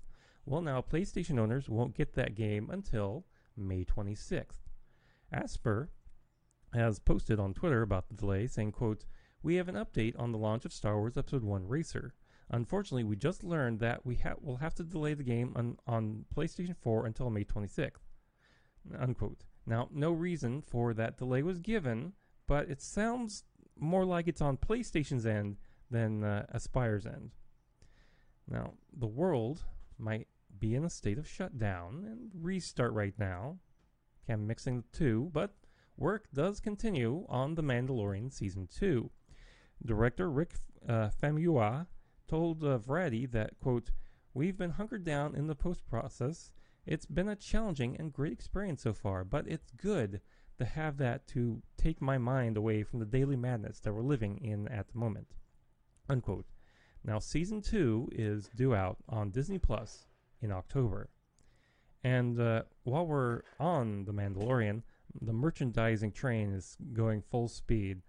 Well, 0.45 0.61
now 0.61 0.81
PlayStation 0.81 1.39
owners 1.39 1.69
won't 1.69 1.95
get 1.95 2.13
that 2.13 2.33
game 2.33 2.69
until 2.71 3.25
May 3.57 3.83
26th. 3.83 4.67
Aspyr 5.33 5.89
has 6.73 6.99
posted 6.99 7.39
on 7.39 7.53
Twitter 7.53 7.81
about 7.81 8.07
the 8.07 8.15
delay, 8.15 8.47
saying, 8.47 8.71
quote, 8.71 9.05
We 9.41 9.55
have 9.55 9.67
an 9.67 9.75
update 9.75 10.19
on 10.19 10.31
the 10.31 10.37
launch 10.37 10.65
of 10.65 10.73
Star 10.73 10.97
Wars 10.97 11.17
Episode 11.17 11.43
1 11.43 11.67
Racer. 11.67 12.13
Unfortunately, 12.49 13.03
we 13.03 13.15
just 13.15 13.43
learned 13.43 13.79
that 13.79 14.05
we 14.05 14.15
ha- 14.15 14.35
will 14.41 14.57
have 14.57 14.73
to 14.75 14.83
delay 14.83 15.13
the 15.13 15.23
game 15.23 15.53
on, 15.55 15.77
on 15.85 16.25
PlayStation 16.35 16.75
4 16.77 17.05
until 17.05 17.29
May 17.29 17.43
26th. 17.43 17.91
Unquote. 18.97 19.43
Now, 19.65 19.89
no 19.91 20.11
reason 20.11 20.61
for 20.61 20.93
that 20.93 21.17
delay 21.17 21.43
was 21.43 21.59
given, 21.59 22.13
but 22.47 22.69
it 22.69 22.81
sounds 22.81 23.43
more 23.77 24.05
like 24.05 24.27
it's 24.27 24.41
on 24.41 24.57
PlayStation's 24.57 25.25
end 25.25 25.57
than 25.91 26.23
uh, 26.23 26.45
Aspyr's 26.55 27.05
end. 27.05 27.31
Now, 28.49 28.73
the 28.97 29.07
world 29.07 29.63
might 29.97 30.27
be 30.59 30.75
in 30.75 30.83
a 30.83 30.89
state 30.89 31.17
of 31.17 31.27
shutdown 31.27 32.03
and 32.05 32.31
restart 32.33 32.93
right 32.93 33.13
now. 33.17 33.59
Okay, 34.23 34.33
I'm 34.33 34.47
mixing 34.47 34.81
the 34.81 34.97
two, 34.97 35.29
but 35.33 35.55
work 35.97 36.27
does 36.33 36.59
continue 36.59 37.25
on 37.29 37.55
The 37.55 37.63
Mandalorian 37.63 38.31
Season 38.31 38.67
2. 38.67 39.09
Director 39.85 40.29
Rick 40.29 40.55
uh, 40.87 41.09
Famuyiwa 41.21 41.87
told 42.27 42.63
uh, 42.63 42.77
Variety 42.77 43.25
that, 43.27 43.59
quote, 43.59 43.91
We've 44.33 44.57
been 44.57 44.71
hunkered 44.71 45.03
down 45.03 45.35
in 45.35 45.47
the 45.47 45.55
post 45.55 45.87
process. 45.87 46.51
It's 46.85 47.05
been 47.05 47.29
a 47.29 47.35
challenging 47.35 47.95
and 47.97 48.13
great 48.13 48.31
experience 48.31 48.83
so 48.83 48.93
far, 48.93 49.23
but 49.23 49.47
it's 49.47 49.71
good 49.71 50.21
to 50.57 50.65
have 50.65 50.97
that 50.97 51.27
to 51.27 51.61
take 51.77 52.01
my 52.01 52.17
mind 52.17 52.57
away 52.57 52.83
from 52.83 52.99
the 52.99 53.05
daily 53.05 53.35
madness 53.35 53.79
that 53.79 53.93
we're 53.93 54.01
living 54.01 54.37
in 54.37 54.67
at 54.67 54.89
the 54.89 54.97
moment. 54.97 55.27
Unquote. 56.09 56.45
Now, 57.03 57.19
season 57.19 57.61
two 57.61 58.09
is 58.11 58.49
due 58.55 58.75
out 58.75 58.97
on 59.07 59.31
Disney 59.31 59.59
Plus 59.59 60.06
in 60.41 60.51
October. 60.51 61.09
And 62.03 62.39
uh, 62.39 62.63
while 62.83 63.05
we're 63.05 63.41
on 63.59 64.05
The 64.05 64.13
Mandalorian, 64.13 64.83
the 65.21 65.33
merchandising 65.33 66.11
train 66.11 66.53
is 66.53 66.77
going 66.93 67.21
full 67.21 67.47
speed. 67.47 68.01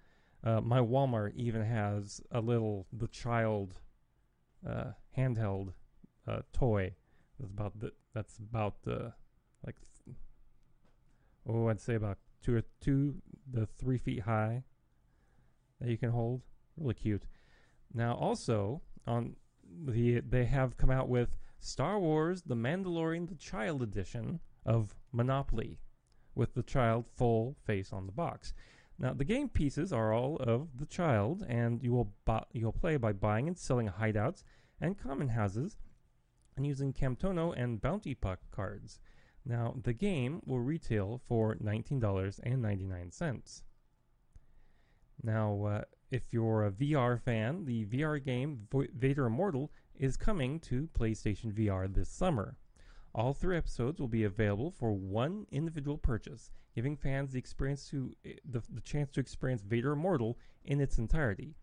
Uh, 0.45 0.61
my 0.61 0.79
Walmart 0.79 1.35
even 1.35 1.65
has 1.65 2.21
a 2.31 2.41
little 2.41 2.87
the 2.93 3.09
child 3.09 3.75
uh, 4.69 4.93
handheld 5.17 5.73
uh, 6.27 6.41
toy 6.53 6.95
that's 7.39 7.51
about 7.51 7.79
the 7.81 7.93
that's 8.15 8.39
about 8.39 8.83
the 8.83 9.13
like 9.67 9.77
oh 11.49 11.69
I'd 11.69 11.81
say 11.81 11.95
about 11.95 12.19
two 12.43 12.57
or 12.57 12.63
two 12.81 13.17
the 13.51 13.67
three 13.67 13.99
feet 13.99 14.21
high 14.21 14.63
that 15.81 15.89
you 15.89 15.97
can 15.97 16.11
hold. 16.11 16.43
Really 16.77 16.95
cute. 16.95 17.25
Now 17.93 18.15
also 18.15 18.83
on 19.07 19.37
the 19.85 20.21
they 20.21 20.45
have 20.45 20.77
come 20.77 20.91
out 20.91 21.09
with 21.09 21.31
Star 21.61 21.99
Wars: 21.99 22.43
The 22.43 22.55
Mandalorian: 22.55 23.29
The 23.29 23.35
Child 23.35 23.83
Edition 23.83 24.39
of 24.65 24.95
Monopoly, 25.11 25.81
with 26.35 26.55
the 26.55 26.63
child 26.63 27.07
full 27.09 27.57
face 27.65 27.93
on 27.93 28.07
the 28.07 28.13
box. 28.13 28.55
Now 28.99 29.13
the 29.13 29.25
game 29.25 29.49
pieces 29.49 29.93
are 29.93 30.13
all 30.13 30.37
of 30.37 30.79
the 30.79 30.87
child, 30.87 31.45
and 31.49 31.83
you 31.83 31.93
will 31.93 32.13
bu- 32.25 32.47
you'll 32.53 32.73
play 32.73 32.97
by 32.97 33.13
buying 33.13 33.49
and 33.49 33.59
selling 33.59 33.89
hideouts 33.89 34.45
and 34.81 34.97
common 34.97 35.29
houses, 35.29 35.79
and 36.57 36.65
using 36.65 36.93
Camtono 36.93 37.53
and 37.57 37.81
Bounty 37.81 38.15
Puck 38.15 38.41
cards. 38.51 39.01
Now 39.45 39.75
the 39.83 39.93
game 39.93 40.43
will 40.47 40.61
retail 40.61 41.21
for 41.27 41.57
nineteen 41.59 41.99
dollars 41.99 42.39
and 42.39 42.63
ninety 42.63 42.87
nine 42.87 43.11
cents. 43.11 43.65
Now, 45.23 45.65
uh, 45.65 45.85
if 46.11 46.23
you're 46.33 46.65
a 46.65 46.71
VR 46.71 47.21
fan, 47.21 47.65
the 47.65 47.85
VR 47.87 48.25
game 48.25 48.69
Vader 48.95 49.27
Immortal 49.27 49.73
is 49.99 50.17
coming 50.17 50.61
to 50.61 50.89
PlayStation 50.99 51.53
VR 51.53 51.93
this 51.93 52.09
summer. 52.09 52.57
All 53.15 53.35
three 53.35 53.57
episodes 53.57 54.01
will 54.01 54.09
be 54.09 54.25
available 54.25 54.71
for 54.71 54.93
one 54.93 55.47
individual 55.51 55.99
purchase, 55.99 56.51
giving 56.75 56.97
fans 56.97 57.33
the 57.33 57.39
experience 57.39 57.89
to 57.89 58.15
eh, 58.25 58.35
the, 58.49 58.63
the 58.73 58.81
chance 58.81 59.11
to 59.13 59.21
experience 59.21 59.63
Vader 59.63 59.93
Immortal 59.93 60.39
in 60.65 60.81
its 60.81 60.99
entirety. 60.99 61.57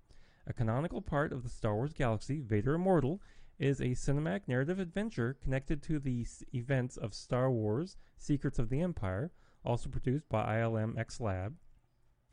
A 0.48 0.54
canonical 0.54 1.02
part 1.02 1.32
of 1.32 1.44
the 1.44 1.50
Star 1.50 1.76
Wars 1.76 1.94
galaxy, 1.94 2.42
Vader 2.42 2.74
Immortal 2.76 3.22
is 3.58 3.80
a 3.80 3.92
cinematic 3.92 4.42
narrative 4.48 4.80
adventure 4.80 5.38
connected 5.42 5.82
to 5.84 5.98
the 5.98 6.22
s- 6.22 6.44
events 6.54 6.98
of 6.98 7.14
Star 7.14 7.50
Wars: 7.50 7.96
Secrets 8.18 8.60
of 8.60 8.70
the 8.70 8.82
Empire, 8.82 9.32
also 9.64 9.90
produced 9.90 10.28
by 10.28 10.58
ILM 10.60 10.98
X 10.98 11.22
Lab, 11.22 11.56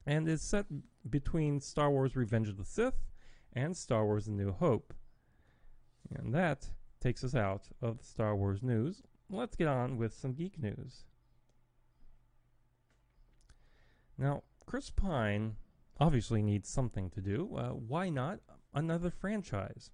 and 0.04 0.26
is 0.28 0.42
set 0.42 0.66
between 1.08 1.60
Star 1.60 1.90
Wars: 1.90 2.16
Revenge 2.16 2.48
of 2.48 2.56
the 2.56 2.64
Sith 2.64 3.06
and 3.52 3.76
Star 3.76 4.04
Wars: 4.04 4.26
A 4.26 4.32
New 4.32 4.50
Hope. 4.52 4.92
And 6.16 6.34
that 6.34 6.68
takes 7.00 7.24
us 7.24 7.34
out 7.34 7.68
of 7.80 7.98
the 7.98 8.04
Star 8.04 8.36
Wars 8.36 8.62
news. 8.62 9.02
Let's 9.28 9.56
get 9.56 9.68
on 9.68 9.96
with 9.96 10.14
some 10.14 10.32
geek 10.32 10.60
news. 10.60 11.04
Now, 14.18 14.42
Chris 14.66 14.90
Pine 14.90 15.56
obviously 15.98 16.42
needs 16.42 16.68
something 16.68 17.10
to 17.10 17.20
do. 17.20 17.56
Uh, 17.56 17.70
why 17.70 18.08
not 18.08 18.40
another 18.74 19.10
franchise? 19.10 19.90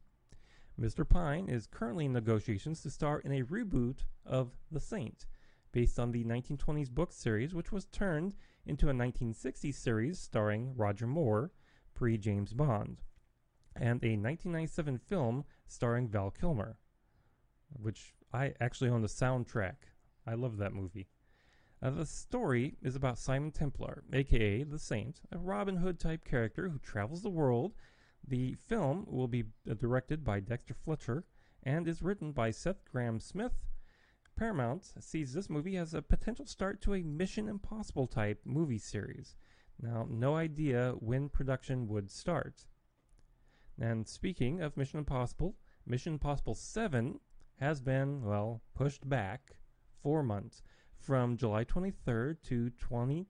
Mr. 0.80 1.08
Pine 1.08 1.48
is 1.48 1.66
currently 1.66 2.04
in 2.04 2.12
negotiations 2.12 2.82
to 2.82 2.90
star 2.90 3.18
in 3.20 3.32
a 3.32 3.42
reboot 3.42 4.04
of 4.24 4.52
The 4.70 4.80
Saint, 4.80 5.26
based 5.72 5.98
on 5.98 6.12
the 6.12 6.24
1920s 6.24 6.90
book 6.90 7.12
series, 7.12 7.54
which 7.54 7.72
was 7.72 7.86
turned 7.86 8.34
into 8.64 8.88
a 8.88 8.92
1960s 8.92 9.74
series 9.74 10.20
starring 10.20 10.74
Roger 10.76 11.06
Moore, 11.06 11.50
pre 11.94 12.16
James 12.16 12.52
Bond, 12.52 13.02
and 13.78 14.02
a 14.02 14.16
1997 14.16 14.98
film 14.98 15.44
starring 15.66 16.08
Val 16.08 16.30
Kilmer, 16.30 16.78
which 17.80 18.14
I 18.32 18.54
actually 18.60 18.90
own 18.90 19.02
the 19.02 19.08
soundtrack. 19.08 19.76
I 20.26 20.34
love 20.34 20.58
that 20.58 20.74
movie. 20.74 21.08
Uh, 21.80 21.90
the 21.90 22.06
story 22.06 22.76
is 22.82 22.96
about 22.96 23.18
Simon 23.18 23.52
Templar, 23.52 24.02
aka 24.12 24.64
the 24.64 24.78
Saint, 24.78 25.20
a 25.30 25.38
Robin 25.38 25.76
Hood 25.76 26.00
type 26.00 26.24
character 26.24 26.68
who 26.68 26.78
travels 26.78 27.22
the 27.22 27.30
world. 27.30 27.74
The 28.26 28.54
film 28.54 29.06
will 29.08 29.28
be 29.28 29.44
uh, 29.70 29.74
directed 29.74 30.24
by 30.24 30.40
Dexter 30.40 30.74
Fletcher 30.74 31.24
and 31.62 31.86
is 31.86 32.02
written 32.02 32.32
by 32.32 32.50
Seth 32.50 32.84
Grahame 32.92 33.22
Smith. 33.22 33.52
Paramount 34.36 34.92
sees 35.00 35.32
this 35.32 35.48
movie 35.48 35.76
as 35.76 35.94
a 35.94 36.02
potential 36.02 36.46
start 36.46 36.80
to 36.82 36.94
a 36.94 37.02
Mission 37.02 37.48
Impossible 37.48 38.06
type 38.06 38.40
movie 38.44 38.78
series. 38.78 39.36
Now, 39.80 40.06
no 40.10 40.36
idea 40.36 40.94
when 40.98 41.28
production 41.28 41.88
would 41.88 42.10
start. 42.10 42.66
And 43.80 44.08
speaking 44.08 44.60
of 44.60 44.76
Mission 44.76 44.98
Impossible, 44.98 45.54
Mission 45.86 46.14
Impossible 46.14 46.54
7 46.54 47.20
has 47.60 47.80
been, 47.80 48.24
well, 48.24 48.62
pushed 48.74 49.08
back 49.08 49.56
four 50.02 50.22
months 50.22 50.62
from 50.98 51.36
July 51.36 51.64
23rd 51.64 52.36
to 52.42 52.70
20, 52.70 53.26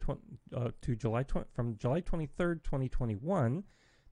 uh, 0.54 0.70
to 0.80 0.96
July 0.96 1.22
20, 1.22 1.46
from 1.52 1.76
July 1.76 2.00
23rd, 2.00 2.62
2021 2.64 3.64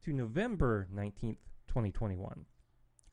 to 0.03 0.13
November 0.13 0.89
19th, 0.95 1.39
2021. 1.69 2.45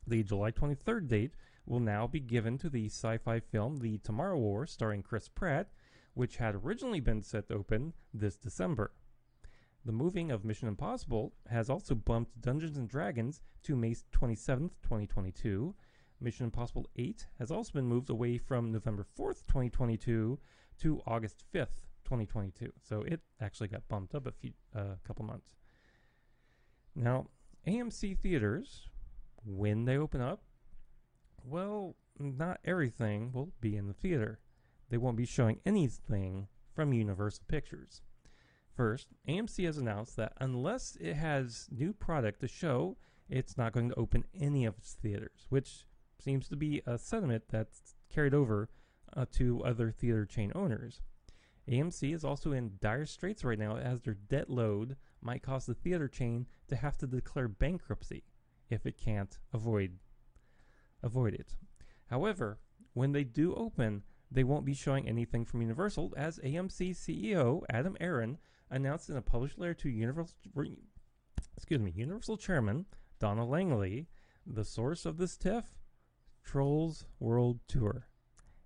The 0.05 0.23
July 0.23 0.51
23rd 0.51 1.07
date 1.07 1.31
will 1.65 1.79
now 1.79 2.07
be 2.07 2.19
given 2.19 2.57
to 2.57 2.69
the 2.69 2.87
sci-fi 2.87 3.39
film 3.39 3.77
The 3.77 3.99
Tomorrow 3.99 4.37
War 4.37 4.65
starring 4.67 5.01
Chris 5.01 5.29
Pratt, 5.29 5.69
which 6.13 6.37
had 6.37 6.55
originally 6.55 6.99
been 6.99 7.23
set 7.23 7.47
to 7.47 7.55
open 7.55 7.93
this 8.13 8.35
December. 8.35 8.91
The 9.85 9.91
moving 9.91 10.31
of 10.31 10.45
Mission 10.45 10.69
Impossible 10.69 11.33
has 11.49 11.69
also 11.69 11.93
bumped 11.93 12.39
Dungeons 12.39 12.77
and 12.77 12.87
Dragons 12.87 13.41
to 13.63 13.75
May 13.75 13.95
27th, 14.13 14.71
2022. 14.81 15.75
Mission 16.21 16.45
Impossible 16.45 16.87
8 16.95 17.25
has 17.37 17.51
also 17.51 17.73
been 17.73 17.85
moved 17.85 18.09
away 18.09 18.37
from 18.37 18.71
November 18.71 19.05
4th, 19.19 19.45
2022 19.47 20.39
to 20.79 21.01
August 21.05 21.43
5th, 21.53 21.83
2022. 22.05 22.71
So 22.81 23.01
it 23.01 23.19
actually 23.41 23.67
got 23.67 23.87
bumped 23.89 24.15
up 24.15 24.25
a 24.25 24.31
few 24.31 24.53
a 24.73 24.95
couple 25.05 25.25
months. 25.25 25.49
Now, 26.95 27.27
AMC 27.67 28.17
theaters 28.19 28.87
when 29.45 29.83
they 29.83 29.97
open 29.97 30.21
up, 30.21 30.43
well, 31.43 31.97
not 32.17 32.59
everything 32.63 33.33
will 33.33 33.51
be 33.59 33.75
in 33.75 33.87
the 33.87 33.93
theater. 33.93 34.39
They 34.89 34.97
won't 34.97 35.17
be 35.17 35.25
showing 35.25 35.59
anything 35.65 36.47
from 36.73 36.93
Universal 36.93 37.43
Pictures. 37.49 38.01
First, 38.75 39.09
AMC 39.27 39.65
has 39.65 39.77
announced 39.77 40.15
that 40.17 40.33
unless 40.39 40.97
it 40.99 41.13
has 41.13 41.67
new 41.71 41.93
product 41.93 42.41
to 42.41 42.47
show, 42.47 42.97
it's 43.29 43.57
not 43.57 43.71
going 43.71 43.89
to 43.89 43.99
open 43.99 44.25
any 44.33 44.65
of 44.65 44.77
its 44.77 44.93
theaters, 44.93 45.45
which 45.49 45.85
seems 46.19 46.47
to 46.49 46.55
be 46.55 46.81
a 46.85 46.97
sentiment 46.97 47.43
that's 47.49 47.95
carried 48.09 48.33
over 48.33 48.69
uh, 49.15 49.25
to 49.33 49.63
other 49.63 49.91
theater 49.91 50.25
chain 50.25 50.51
owners. 50.55 51.01
AMC 51.69 52.13
is 52.13 52.25
also 52.25 52.51
in 52.51 52.73
dire 52.81 53.05
straits 53.05 53.43
right 53.43 53.59
now 53.59 53.77
as 53.77 54.01
their 54.01 54.15
debt 54.15 54.49
load 54.49 54.97
might 55.21 55.43
cause 55.43 55.65
the 55.65 55.73
theater 55.73 56.07
chain 56.07 56.47
to 56.67 56.75
have 56.75 56.97
to 56.97 57.07
declare 57.07 57.47
bankruptcy 57.47 58.23
if 58.69 58.85
it 58.85 58.97
can't 58.97 59.37
avoid 59.53 59.99
avoid 61.01 61.33
it. 61.33 61.55
However, 62.09 62.59
when 62.93 63.11
they 63.11 63.23
do 63.23 63.53
open, 63.55 64.03
they 64.31 64.43
won't 64.43 64.65
be 64.65 64.73
showing 64.73 65.07
anything 65.07 65.45
from 65.45 65.61
Universal 65.61 66.13
as 66.17 66.39
AMC 66.39 66.91
CEO 66.91 67.63
Adam 67.69 67.95
Aron 67.99 68.37
announced 68.73 69.09
in 69.09 69.17
a 69.17 69.21
published 69.21 69.59
letter 69.59 69.73
to 69.75 69.89
Universal 69.89 70.35
excuse 71.55 71.79
me, 71.79 71.93
Universal 71.95 72.37
Chairman 72.37 72.85
Donna 73.19 73.45
Langley, 73.45 74.07
the 74.45 74.65
source 74.65 75.05
of 75.05 75.17
this 75.17 75.37
tiff, 75.37 75.65
Trolls 76.43 77.05
World 77.19 77.59
Tour. 77.67 78.07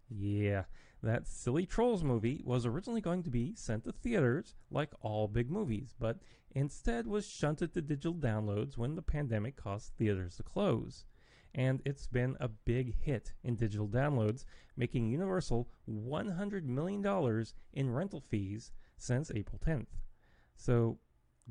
Yeah, 0.09 0.63
that 1.03 1.27
silly 1.27 1.65
Trolls 1.65 2.03
movie 2.03 2.41
was 2.43 2.65
originally 2.65 3.01
going 3.01 3.21
to 3.23 3.29
be 3.29 3.53
sent 3.55 3.83
to 3.83 3.91
theaters 3.91 4.55
like 4.71 4.93
all 5.01 5.27
big 5.27 5.51
movies, 5.51 5.93
but 5.99 6.19
instead 6.51 7.05
was 7.05 7.27
shunted 7.27 7.73
to 7.73 7.81
digital 7.81 8.15
downloads 8.15 8.77
when 8.77 8.95
the 8.95 9.01
pandemic 9.01 9.55
caused 9.57 9.93
theaters 9.93 10.37
to 10.37 10.43
close. 10.43 11.05
And 11.53 11.81
it's 11.85 12.07
been 12.07 12.37
a 12.39 12.47
big 12.47 12.95
hit 12.95 13.33
in 13.43 13.55
digital 13.55 13.87
downloads, 13.87 14.45
making 14.75 15.09
Universal 15.09 15.69
$100 15.89 16.63
million 16.63 17.45
in 17.73 17.91
rental 17.91 18.21
fees 18.21 18.71
since 18.97 19.31
April 19.33 19.59
10th. 19.65 19.87
So 20.55 20.97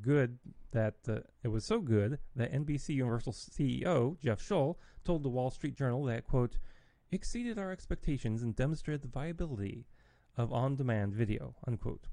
good 0.01 0.39
that 0.73 0.97
uh, 1.09 1.21
it 1.43 1.49
was 1.49 1.65
so 1.65 1.81
good 1.81 2.19
that 2.35 2.53
NBC 2.53 2.91
Universal 2.91 3.33
CEO 3.33 4.21
Jeff 4.21 4.43
Shell 4.43 4.79
told 5.05 5.23
the 5.23 5.29
Wall 5.29 5.51
Street 5.51 5.77
Journal 5.77 6.05
that, 6.05 6.27
quote, 6.27 6.59
exceeded 7.11 7.59
our 7.59 7.71
expectations 7.71 8.43
and 8.43 8.55
demonstrated 8.55 9.03
the 9.03 9.09
viability 9.09 9.87
of 10.37 10.53
on-demand 10.53 11.15
video, 11.15 11.55
unquote. 11.67 12.09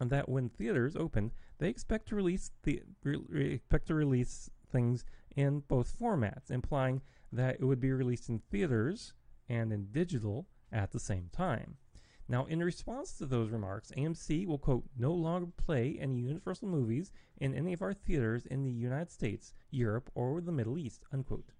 And 0.00 0.10
that 0.10 0.28
when 0.28 0.48
theaters 0.48 0.96
open, 0.96 1.32
they 1.58 1.68
expect 1.68 2.08
to 2.08 2.16
release 2.16 2.50
the 2.62 2.82
re- 3.02 3.54
expect 3.54 3.86
to 3.88 3.94
release 3.94 4.50
things 4.70 5.04
in 5.36 5.60
both 5.60 5.96
formats, 5.98 6.50
implying 6.50 7.02
that 7.32 7.56
it 7.60 7.64
would 7.64 7.80
be 7.80 7.92
released 7.92 8.28
in 8.28 8.40
theaters 8.50 9.12
and 9.48 9.72
in 9.72 9.86
digital 9.92 10.46
at 10.72 10.92
the 10.92 10.98
same 10.98 11.28
time. 11.32 11.76
Now, 12.26 12.46
in 12.46 12.62
response 12.62 13.12
to 13.18 13.26
those 13.26 13.50
remarks, 13.50 13.92
AMC 13.96 14.46
will, 14.46 14.58
quote, 14.58 14.84
no 14.96 15.12
longer 15.12 15.50
play 15.56 15.98
any 16.00 16.20
Universal 16.20 16.68
movies 16.68 17.12
in 17.36 17.54
any 17.54 17.74
of 17.74 17.82
our 17.82 17.92
theaters 17.92 18.46
in 18.46 18.62
the 18.62 18.70
United 18.70 19.10
States, 19.10 19.52
Europe, 19.70 20.10
or 20.14 20.40
the 20.40 20.52
Middle 20.52 20.78
East, 20.78 21.04
unquote. 21.12 21.52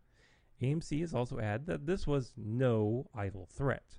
AMC 0.62 1.00
has 1.00 1.12
also 1.12 1.38
added 1.38 1.66
that 1.66 1.86
this 1.86 2.06
was 2.06 2.32
no 2.36 3.10
idle 3.14 3.46
threat. 3.46 3.98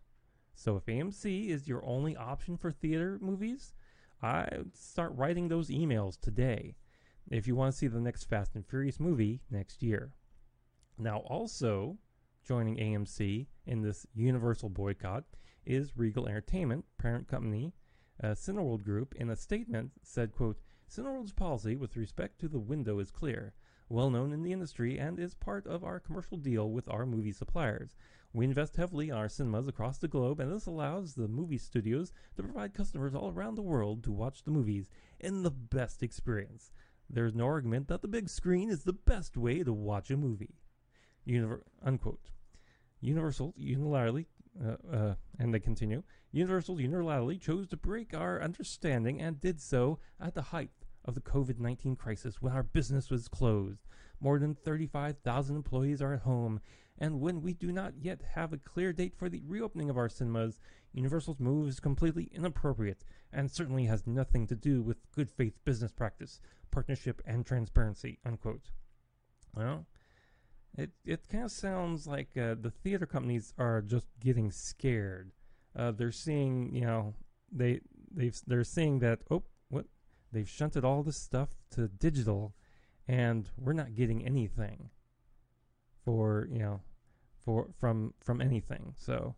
So 0.55 0.77
if 0.77 0.85
AMC 0.85 1.49
is 1.49 1.67
your 1.67 1.85
only 1.85 2.15
option 2.15 2.57
for 2.57 2.71
theater 2.71 3.19
movies, 3.21 3.73
I 4.21 4.47
start 4.73 5.13
writing 5.15 5.47
those 5.47 5.69
emails 5.69 6.19
today 6.19 6.75
if 7.29 7.45
you 7.45 7.55
want 7.55 7.73
to 7.73 7.77
see 7.77 7.87
the 7.87 7.99
next 7.99 8.23
Fast 8.23 8.55
and 8.55 8.65
Furious 8.65 8.99
movie 8.99 9.41
next 9.51 9.83
year. 9.83 10.13
Now, 10.97 11.19
also 11.19 11.97
joining 12.43 12.77
AMC 12.77 13.47
in 13.65 13.81
this 13.81 14.07
universal 14.13 14.69
boycott 14.69 15.25
is 15.65 15.97
Regal 15.97 16.27
Entertainment, 16.27 16.85
parent 16.97 17.27
company, 17.27 17.73
uh, 18.23 18.29
Cineworld 18.29 18.83
Group, 18.83 19.15
in 19.15 19.29
a 19.29 19.35
statement 19.35 19.91
said, 20.03 20.31
quote, 20.31 20.59
Cineworld's 20.89 21.33
policy 21.33 21.75
with 21.75 21.97
respect 21.97 22.39
to 22.39 22.47
the 22.47 22.59
window 22.59 22.99
is 22.99 23.11
clear, 23.11 23.53
well 23.89 24.09
known 24.09 24.31
in 24.31 24.43
the 24.43 24.51
industry, 24.51 24.97
and 24.97 25.19
is 25.19 25.33
part 25.33 25.65
of 25.67 25.83
our 25.83 25.99
commercial 25.99 26.37
deal 26.37 26.69
with 26.69 26.87
our 26.89 27.05
movie 27.05 27.31
suppliers. 27.31 27.95
We 28.33 28.45
invest 28.45 28.75
heavily 28.75 29.09
in 29.09 29.15
our 29.15 29.29
cinemas 29.29 29.67
across 29.67 29.97
the 29.97 30.07
globe, 30.07 30.39
and 30.39 30.51
this 30.51 30.65
allows 30.65 31.13
the 31.13 31.27
movie 31.27 31.57
studios 31.57 32.11
to 32.35 32.43
provide 32.43 32.73
customers 32.73 33.15
all 33.15 33.31
around 33.31 33.55
the 33.55 33.61
world 33.61 34.03
to 34.03 34.11
watch 34.11 34.43
the 34.43 34.51
movies 34.51 34.89
in 35.19 35.43
the 35.43 35.51
best 35.51 36.03
experience. 36.03 36.71
There's 37.09 37.35
no 37.35 37.45
argument 37.45 37.87
that 37.87 38.01
the 38.01 38.07
big 38.07 38.29
screen 38.29 38.69
is 38.69 38.83
the 38.83 38.93
best 38.93 39.37
way 39.37 39.63
to 39.63 39.71
watch 39.71 40.11
a 40.11 40.17
movie. 40.17 40.55
Univer- 41.27 41.63
unquote. 41.81 42.29
Universal 42.99 43.53
unilaterally 43.59 44.25
uh, 44.63 44.95
uh, 44.95 45.15
and 45.39 45.53
they 45.53 45.59
continue 45.59 46.03
Universal 46.35 46.75
unilaterally 46.75 47.39
chose 47.39 47.65
to 47.65 47.77
break 47.77 48.13
our 48.13 48.41
understanding 48.41 49.21
and 49.21 49.39
did 49.39 49.61
so 49.61 49.99
at 50.19 50.33
the 50.33 50.41
height 50.41 50.71
of 51.05 51.15
the 51.15 51.21
COVID 51.21 51.59
19 51.59 51.95
crisis 51.95 52.41
when 52.41 52.51
our 52.51 52.61
business 52.61 53.09
was 53.09 53.29
closed. 53.29 53.87
More 54.19 54.37
than 54.37 54.53
35,000 54.53 55.55
employees 55.55 56.01
are 56.01 56.13
at 56.13 56.23
home, 56.23 56.59
and 56.97 57.21
when 57.21 57.41
we 57.41 57.53
do 57.53 57.71
not 57.71 57.93
yet 58.01 58.21
have 58.33 58.51
a 58.51 58.57
clear 58.57 58.91
date 58.91 59.15
for 59.15 59.29
the 59.29 59.43
reopening 59.47 59.89
of 59.89 59.97
our 59.97 60.09
cinemas, 60.09 60.59
Universal's 60.91 61.39
move 61.39 61.69
is 61.69 61.79
completely 61.79 62.29
inappropriate 62.33 63.05
and 63.31 63.49
certainly 63.49 63.85
has 63.85 64.05
nothing 64.05 64.45
to 64.47 64.55
do 64.55 64.81
with 64.81 65.09
good 65.13 65.31
faith 65.31 65.53
business 65.63 65.93
practice, 65.93 66.41
partnership, 66.69 67.21
and 67.25 67.45
transparency. 67.45 68.19
Unquote. 68.25 68.71
Well, 69.53 69.85
it 70.77 70.91
it 71.05 71.27
kind 71.29 71.45
of 71.45 71.51
sounds 71.51 72.07
like 72.07 72.29
uh, 72.37 72.55
the 72.59 72.71
theater 72.71 73.05
companies 73.05 73.53
are 73.57 73.81
just 73.81 74.07
getting 74.19 74.51
scared. 74.51 75.31
Uh, 75.75 75.91
they're 75.91 76.11
seeing, 76.11 76.73
you 76.73 76.81
know, 76.81 77.13
they 77.51 77.81
they've 78.13 78.37
they're 78.45 78.63
seeing 78.63 78.99
that 78.99 79.19
oh 79.31 79.43
what 79.69 79.85
they've 80.31 80.49
shunted 80.49 80.83
all 80.83 81.03
this 81.03 81.17
stuff 81.17 81.49
to 81.71 81.87
digital, 81.87 82.53
and 83.07 83.49
we're 83.57 83.73
not 83.73 83.95
getting 83.95 84.25
anything 84.25 84.89
for 86.03 86.47
you 86.51 86.59
know 86.59 86.81
for 87.37 87.69
from 87.79 88.13
from 88.19 88.41
anything. 88.41 88.93
So 88.97 89.35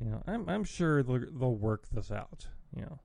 you 0.00 0.06
know, 0.06 0.22
I'm 0.26 0.48
I'm 0.48 0.64
sure 0.64 1.02
they'll, 1.02 1.26
they'll 1.32 1.56
work 1.56 1.88
this 1.92 2.10
out. 2.10 2.46
You 2.74 2.82
know, 2.82 3.00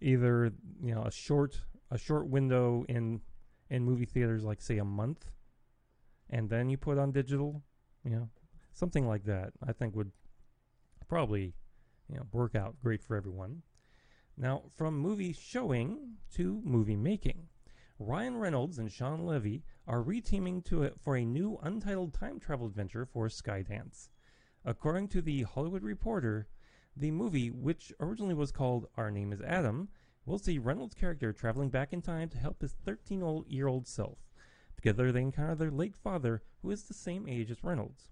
either 0.00 0.52
you 0.82 0.94
know 0.94 1.02
a 1.02 1.10
short 1.10 1.62
a 1.90 1.96
short 1.96 2.28
window 2.28 2.84
in 2.88 3.22
in 3.70 3.84
movie 3.84 4.04
theaters, 4.04 4.44
like 4.44 4.60
say 4.60 4.78
a 4.78 4.84
month 4.84 5.30
and 6.30 6.50
then 6.50 6.68
you 6.68 6.76
put 6.76 6.98
on 6.98 7.12
digital, 7.12 7.62
you 8.04 8.10
know, 8.10 8.28
something 8.72 9.06
like 9.06 9.24
that, 9.24 9.52
I 9.66 9.72
think 9.72 9.94
would 9.96 10.12
probably, 11.08 11.54
you 12.08 12.16
know, 12.16 12.26
work 12.32 12.54
out 12.54 12.78
great 12.80 13.02
for 13.02 13.16
everyone. 13.16 13.62
Now, 14.36 14.64
from 14.76 14.98
movie 14.98 15.32
showing 15.32 16.18
to 16.34 16.60
movie 16.64 16.96
making, 16.96 17.48
Ryan 17.98 18.36
Reynolds 18.36 18.78
and 18.78 18.92
Shawn 18.92 19.26
Levy 19.26 19.64
are 19.86 20.02
reteaming 20.02 20.64
to 20.66 20.84
it 20.84 21.00
for 21.00 21.16
a 21.16 21.24
new 21.24 21.58
untitled 21.62 22.14
time 22.14 22.38
travel 22.38 22.66
adventure 22.66 23.04
for 23.04 23.26
Skydance. 23.28 24.10
According 24.64 25.08
to 25.08 25.22
the 25.22 25.42
Hollywood 25.42 25.82
Reporter, 25.82 26.46
the 26.96 27.10
movie, 27.10 27.50
which 27.50 27.92
originally 27.98 28.34
was 28.34 28.52
called 28.52 28.86
Our 28.96 29.10
Name 29.10 29.32
is 29.32 29.40
Adam, 29.40 29.88
will 30.24 30.38
see 30.38 30.58
Reynolds' 30.58 30.94
character 30.94 31.32
traveling 31.32 31.70
back 31.70 31.92
in 31.92 32.02
time 32.02 32.28
to 32.28 32.38
help 32.38 32.60
his 32.60 32.74
13 32.84 33.44
year 33.48 33.66
old 33.66 33.88
self. 33.88 34.18
Together, 34.78 35.10
they 35.10 35.22
encounter 35.22 35.56
their 35.56 35.72
late 35.72 35.96
father, 35.96 36.40
who 36.62 36.70
is 36.70 36.84
the 36.84 36.94
same 36.94 37.28
age 37.28 37.50
as 37.50 37.64
Reynolds. 37.64 38.06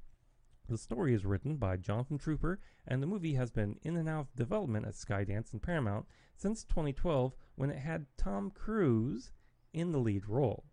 The 0.68 0.76
story 0.76 1.14
is 1.14 1.24
written 1.24 1.58
by 1.58 1.76
Jonathan 1.76 2.18
Tropper, 2.18 2.58
and 2.88 3.00
the 3.00 3.06
movie 3.06 3.34
has 3.34 3.52
been 3.52 3.78
in 3.82 3.96
and 3.96 4.08
out 4.08 4.22
of 4.22 4.34
development 4.34 4.84
at 4.84 4.94
Skydance 4.94 5.52
and 5.52 5.62
Paramount 5.62 6.06
since 6.36 6.64
2012 6.64 7.36
when 7.54 7.70
it 7.70 7.78
had 7.78 8.06
Tom 8.18 8.50
Cruise 8.50 9.30
in 9.72 9.92
the 9.92 10.00
lead 10.00 10.26
role. 10.26 10.64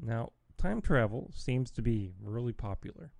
Now, 0.00 0.32
time 0.58 0.82
travel 0.82 1.30
seems 1.32 1.70
to 1.70 1.82
be 1.82 2.16
really 2.20 2.52
popular. 2.52 3.12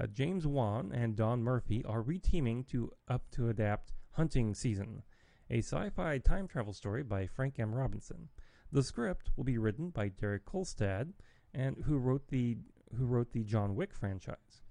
Uh, 0.00 0.06
James 0.06 0.46
Wan 0.46 0.92
and 0.94 1.16
Don 1.16 1.42
Murphy 1.42 1.84
are 1.84 2.04
reteaming 2.04 2.68
to 2.68 2.92
up 3.08 3.28
to 3.32 3.48
adapt 3.48 3.92
Hunting 4.12 4.54
Season, 4.54 5.02
a 5.50 5.58
sci-fi 5.58 6.18
time 6.18 6.46
travel 6.46 6.72
story 6.72 7.02
by 7.02 7.26
Frank 7.26 7.58
M. 7.58 7.74
Robinson. 7.74 8.28
The 8.70 8.82
script 8.82 9.32
will 9.36 9.44
be 9.44 9.58
written 9.58 9.90
by 9.90 10.08
Derek 10.08 10.46
Kolstad, 10.46 11.12
and 11.54 11.76
who 11.84 11.98
wrote 11.98 12.28
the 12.28 12.58
who 12.96 13.06
wrote 13.06 13.32
the 13.32 13.44
John 13.44 13.74
Wick 13.74 13.94
franchise. 13.94 14.62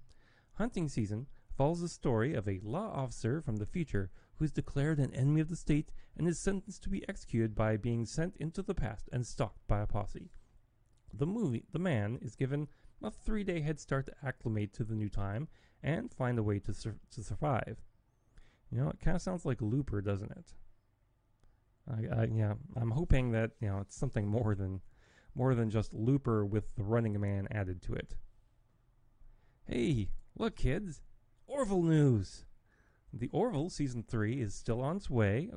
Hunting 0.54 0.88
Season 0.88 1.26
follows 1.56 1.80
the 1.80 1.88
story 1.88 2.34
of 2.34 2.48
a 2.48 2.60
law 2.62 2.92
officer 2.94 3.40
from 3.40 3.56
the 3.56 3.66
future 3.66 4.10
who 4.36 4.44
is 4.44 4.52
declared 4.52 4.98
an 4.98 5.14
enemy 5.14 5.40
of 5.40 5.48
the 5.48 5.56
state 5.56 5.90
and 6.16 6.26
is 6.26 6.38
sentenced 6.38 6.82
to 6.82 6.88
be 6.90 7.06
executed 7.08 7.54
by 7.54 7.76
being 7.76 8.06
sent 8.06 8.36
into 8.36 8.62
the 8.62 8.74
past 8.74 9.08
and 9.12 9.26
stalked 9.26 9.66
by 9.66 9.80
a 9.80 9.86
posse. 9.86 10.30
The 11.12 11.26
movie, 11.26 11.64
the 11.72 11.78
man 11.78 12.18
is 12.22 12.36
given 12.36 12.68
a 13.02 13.10
three-day 13.10 13.60
head 13.60 13.80
start 13.80 14.06
to 14.06 14.14
acclimate 14.24 14.72
to 14.74 14.84
the 14.84 14.94
new 14.94 15.08
time 15.08 15.48
and 15.82 16.12
find 16.12 16.38
a 16.38 16.42
way 16.42 16.58
to 16.60 16.72
sur- 16.72 17.00
to 17.10 17.22
survive. 17.22 17.78
You 18.70 18.78
know, 18.78 18.88
it 18.88 19.00
kind 19.00 19.16
of 19.16 19.22
sounds 19.22 19.44
like 19.44 19.60
Looper, 19.60 20.00
doesn't 20.00 20.30
it? 20.30 20.54
I, 21.90 22.22
I, 22.22 22.24
yeah, 22.32 22.54
I'm 22.76 22.92
hoping 22.92 23.32
that 23.32 23.52
you 23.60 23.68
know 23.68 23.78
it's 23.80 23.96
something 23.96 24.26
more 24.26 24.54
than 24.54 24.80
more 25.34 25.54
than 25.54 25.70
just 25.70 25.94
Looper 25.94 26.44
with 26.44 26.74
the 26.76 26.84
Running 26.84 27.20
Man 27.20 27.48
added 27.50 27.82
to 27.82 27.94
it. 27.94 28.14
Hey, 29.64 30.08
look, 30.36 30.56
kids! 30.56 31.00
Orville 31.46 31.82
news! 31.82 32.44
The 33.12 33.28
Orville 33.32 33.70
Season 33.70 34.02
3 34.02 34.40
is 34.40 34.54
still 34.54 34.80
on 34.80 34.96
its 34.96 35.10
way, 35.10 35.50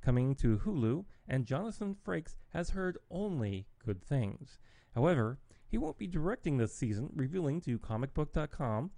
coming 0.00 0.34
to 0.36 0.58
Hulu, 0.58 1.04
and 1.28 1.46
Jonathan 1.46 1.94
Frakes 1.94 2.34
has 2.50 2.70
heard 2.70 2.98
only 3.10 3.66
good 3.84 4.02
things. 4.02 4.58
However, 4.94 5.38
he 5.68 5.78
won't 5.78 5.98
be 5.98 6.06
directing 6.06 6.56
this 6.56 6.74
season, 6.74 7.10
revealing 7.14 7.60
to 7.62 7.78
comicbook.com 7.78 8.90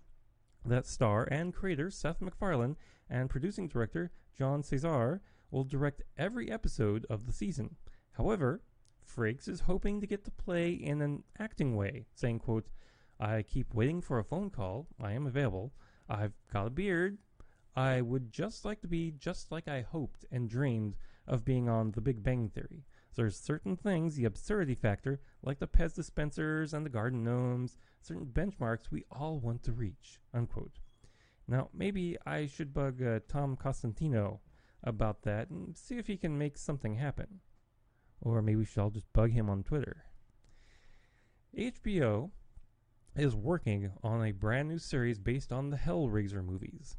that 0.65 0.87
star 0.87 1.27
and 1.31 1.55
creator 1.55 1.91
Seth 1.91 2.21
MacFarlane 2.21 2.77
and 3.09 3.31
producing 3.31 3.67
director 3.67 4.11
Jon 4.37 4.63
Cassar 4.63 5.21
will 5.51 5.65
direct 5.65 6.03
every 6.17 6.51
episode 6.51 7.07
of 7.11 7.27
the 7.27 7.33
season. 7.33 7.77
However, 8.13 8.63
Frakes 9.05 9.49
is 9.49 9.61
hoping 9.61 10.01
to 10.01 10.07
get 10.07 10.25
to 10.25 10.31
play 10.31 10.71
in 10.71 11.01
an 11.03 11.25
acting 11.39 11.77
way, 11.77 12.07
saying, 12.15 12.41
quote, 12.41 12.69
I 13.19 13.43
keep 13.43 13.75
waiting 13.75 14.01
for 14.01 14.19
a 14.19 14.25
phone 14.25 14.51
call. 14.51 14.87
I 15.01 15.13
am 15.13 15.27
available. 15.27 15.73
I've 16.09 16.33
got 16.53 16.67
a 16.67 16.71
beard. 16.71 17.19
I 17.77 18.01
would 18.01 18.33
just 18.33 18.65
like 18.65 18.81
to 18.81 18.89
be 18.89 19.13
just 19.13 19.53
like 19.53 19.69
I 19.69 19.83
hoped 19.83 20.25
and 20.33 20.49
dreamed 20.49 20.97
of 21.27 21.45
being 21.45 21.69
on 21.69 21.93
The 21.93 22.01
Big 22.01 22.23
Bang 22.23 22.49
Theory. 22.49 22.85
There's 23.15 23.37
certain 23.37 23.77
things, 23.77 24.17
the 24.17 24.25
absurdity 24.25 24.75
factor, 24.75 25.21
like 25.43 25.59
the 25.59 25.69
Pez 25.69 25.95
dispensers 25.95 26.73
and 26.73 26.87
the 26.87 26.91
garden 26.91 27.23
gnomes, 27.23 27.77
certain 28.01 28.27
benchmarks 28.27 28.91
we 28.91 29.05
all 29.11 29.39
want 29.39 29.63
to 29.65 29.73
reach. 29.73 30.21
Unquote. 30.33 30.79
Now, 31.47 31.69
maybe 31.75 32.17
I 32.25 32.47
should 32.47 32.73
bug 32.73 33.03
uh, 33.03 33.21
Tom 33.29 33.57
Costantino 33.57 34.41
about 34.83 35.23
that 35.23 35.51
and 35.51 35.77
see 35.77 35.99
if 35.99 36.07
he 36.07 36.17
can 36.17 36.39
make 36.39 36.57
something 36.57 36.95
happen. 36.95 37.41
Or 38.21 38.43
maybe 38.43 38.57
we 38.57 38.65
should 38.65 38.81
all 38.81 38.91
just 38.91 39.13
bug 39.13 39.31
him 39.31 39.49
on 39.49 39.63
Twitter. 39.63 40.05
HBO 41.57 42.31
is 43.17 43.35
working 43.35 43.91
on 44.03 44.25
a 44.25 44.33
brand 44.33 44.69
new 44.69 44.79
series 44.79 45.19
based 45.19 45.53
on 45.53 45.71
the 45.71 45.77
Hellraiser 45.77 46.45
movies. 46.45 46.97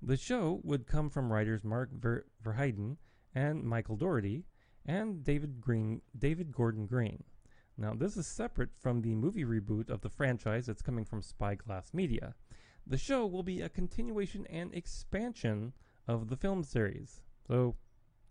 The 0.00 0.16
show 0.16 0.60
would 0.62 0.86
come 0.86 1.10
from 1.10 1.32
writers 1.32 1.64
Mark 1.64 1.90
Ver- 1.92 2.26
Verheiden 2.42 2.98
and 3.34 3.64
Michael 3.64 3.96
Dougherty 3.96 4.44
and 4.86 5.24
David 5.24 5.60
Green, 5.60 6.02
David 6.16 6.52
Gordon 6.52 6.86
Green. 6.86 7.24
Now, 7.76 7.94
this 7.94 8.16
is 8.16 8.26
separate 8.26 8.70
from 8.78 9.02
the 9.02 9.14
movie 9.14 9.44
reboot 9.44 9.90
of 9.90 10.00
the 10.00 10.08
franchise 10.08 10.66
that's 10.66 10.82
coming 10.82 11.04
from 11.04 11.22
Spyglass 11.22 11.92
Media. 11.92 12.34
The 12.86 12.96
show 12.96 13.26
will 13.26 13.42
be 13.42 13.60
a 13.60 13.68
continuation 13.68 14.46
and 14.46 14.74
expansion 14.74 15.72
of 16.06 16.28
the 16.28 16.36
film 16.36 16.64
series, 16.64 17.20
so 17.46 17.76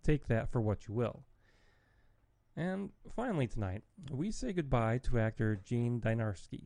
take 0.04 0.28
that 0.28 0.50
for 0.50 0.60
what 0.60 0.88
you 0.88 0.94
will. 0.94 1.24
And 2.58 2.90
finally 3.16 3.46
tonight, 3.46 3.84
we 4.10 4.32
say 4.32 4.52
goodbye 4.52 4.98
to 5.04 5.20
actor 5.20 5.62
Gene 5.64 6.02
Dynarski. 6.02 6.64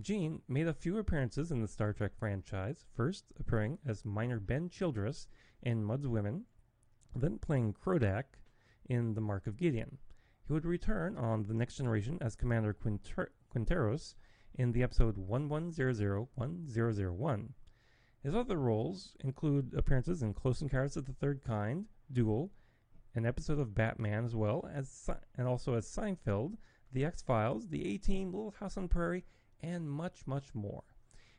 Gene 0.00 0.40
made 0.46 0.68
a 0.68 0.72
few 0.72 0.98
appearances 0.98 1.50
in 1.50 1.60
the 1.60 1.66
Star 1.66 1.92
Trek 1.92 2.12
franchise, 2.16 2.84
first 2.94 3.24
appearing 3.40 3.78
as 3.84 4.04
minor 4.04 4.38
Ben 4.38 4.68
Childress 4.68 5.26
in 5.64 5.82
Mudd's 5.82 6.06
Women, 6.06 6.44
then 7.12 7.38
playing 7.38 7.74
Krodak 7.74 8.38
in 8.88 9.14
The 9.14 9.20
Mark 9.20 9.48
of 9.48 9.56
Gideon. 9.56 9.98
He 10.46 10.52
would 10.52 10.64
return 10.64 11.16
on 11.16 11.48
The 11.48 11.54
Next 11.54 11.76
Generation 11.76 12.18
as 12.20 12.36
Commander 12.36 12.72
Quinter- 12.72 13.32
Quinteros 13.52 14.14
in 14.54 14.70
the 14.70 14.84
episode 14.84 15.16
11001001. 15.16 17.48
His 18.22 18.36
other 18.36 18.58
roles 18.58 19.16
include 19.24 19.74
appearances 19.74 20.22
in 20.22 20.34
Close 20.34 20.62
Encounters 20.62 20.96
of 20.96 21.06
the 21.06 21.14
Third 21.14 21.42
Kind, 21.42 21.86
Duel, 22.12 22.52
an 23.16 23.26
episode 23.26 23.58
of 23.58 23.74
Batman, 23.74 24.24
as 24.24 24.34
well 24.34 24.68
as 24.72 25.10
and 25.36 25.48
also 25.48 25.74
as 25.74 25.86
Seinfeld, 25.86 26.56
The 26.92 27.04
X 27.04 27.22
Files, 27.22 27.68
The 27.68 27.94
A 27.94 27.98
Team, 27.98 28.32
Little 28.32 28.54
House 28.58 28.76
on 28.76 28.88
Prairie, 28.88 29.24
and 29.60 29.90
much, 29.90 30.26
much 30.26 30.54
more. 30.54 30.84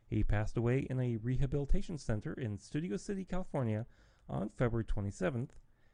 He 0.08 0.24
passed 0.24 0.58
away 0.58 0.88
in 0.90 1.00
a 1.00 1.18
rehabilitation 1.18 1.98
center 1.98 2.34
in 2.34 2.58
Studio 2.58 2.98
City, 2.98 3.26
California 3.26 3.86
on 4.30 4.50
February 4.50 4.86
27th. 4.86 5.50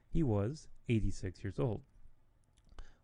He 0.08 0.24
was 0.24 0.68
86 0.88 1.44
years 1.44 1.60
old. 1.60 1.82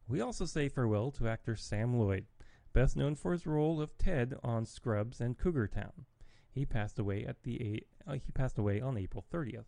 We 0.08 0.22
also 0.22 0.46
say 0.46 0.70
farewell 0.70 1.12
to 1.12 1.28
actor 1.28 1.56
Sam 1.56 1.98
Lloyd, 1.98 2.26
best 2.74 2.96
known 2.96 3.16
for 3.16 3.32
his 3.32 3.46
role 3.46 3.82
of 3.82 3.98
Ted 3.98 4.36
on 4.44 4.66
Scrubs 4.66 5.20
and 5.20 5.38
Cougar 5.38 5.68
Town. 5.68 6.06
He 6.52 6.66
passed 6.66 6.98
away 7.00 7.26
at 7.26 7.44
the 7.44 7.84
uh, 8.08 8.14
he 8.14 8.32
passed 8.34 8.58
away 8.58 8.82
on 8.82 8.98
April 8.98 9.24
30th. 9.32 9.66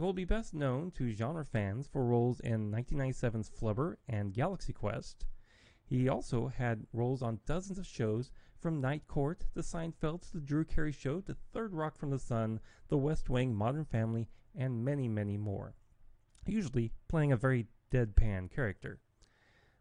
He 0.00 0.02
will 0.02 0.14
be 0.14 0.24
best 0.24 0.54
known 0.54 0.92
to 0.92 1.10
genre 1.10 1.44
fans 1.44 1.86
for 1.86 2.02
roles 2.02 2.40
in 2.40 2.70
1997's 2.70 3.50
Flubber 3.50 3.98
and 4.08 4.32
Galaxy 4.32 4.72
Quest. 4.72 5.26
He 5.84 6.08
also 6.08 6.48
had 6.48 6.86
roles 6.94 7.20
on 7.20 7.40
dozens 7.44 7.78
of 7.78 7.86
shows 7.86 8.30
from 8.58 8.80
Night 8.80 9.06
Court 9.08 9.44
to 9.52 9.60
Seinfeld 9.60 10.22
to 10.22 10.32
The 10.32 10.40
Drew 10.40 10.64
Carey 10.64 10.90
Show 10.90 11.20
to 11.20 11.36
Third 11.52 11.74
Rock 11.74 11.98
from 11.98 12.08
the 12.08 12.18
Sun, 12.18 12.60
The 12.88 12.96
West 12.96 13.28
Wing, 13.28 13.54
Modern 13.54 13.84
Family, 13.84 14.26
and 14.54 14.82
many, 14.82 15.06
many 15.06 15.36
more. 15.36 15.74
Usually 16.46 16.94
playing 17.06 17.32
a 17.32 17.36
very 17.36 17.66
deadpan 17.92 18.50
character. 18.50 19.00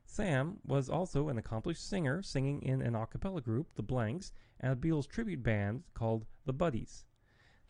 Sam 0.03 0.59
was 0.65 0.89
also 0.89 1.29
an 1.29 1.37
accomplished 1.37 1.87
singer, 1.87 2.21
singing 2.21 2.61
in 2.61 2.81
an 2.81 2.93
a 2.93 3.07
cappella 3.07 3.39
group, 3.39 3.73
The 3.75 3.83
Blanks, 3.83 4.33
and 4.59 4.73
a 4.73 4.75
Beatles 4.75 5.07
tribute 5.07 5.43
band 5.43 5.83
called 5.93 6.25
The 6.45 6.51
Buddies. 6.51 7.05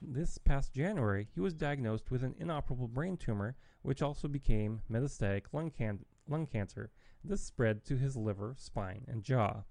This 0.02 0.38
past 0.38 0.74
January, 0.74 1.28
he 1.34 1.42
was 1.42 1.54
diagnosed 1.54 2.10
with 2.10 2.24
an 2.24 2.36
inoperable 2.38 2.88
brain 2.88 3.18
tumor, 3.18 3.58
which 3.82 4.02
also 4.02 4.28
became 4.28 4.82
metastatic 4.90 5.52
lung, 5.52 5.72
can- 5.72 6.06
lung 6.28 6.48
cancer. 6.48 6.92
This 7.24 7.44
spread 7.44 7.84
to 7.86 7.98
his 7.98 8.16
liver, 8.16 8.56
spine, 8.58 9.04
and 9.08 9.24
jaw. 9.24 9.64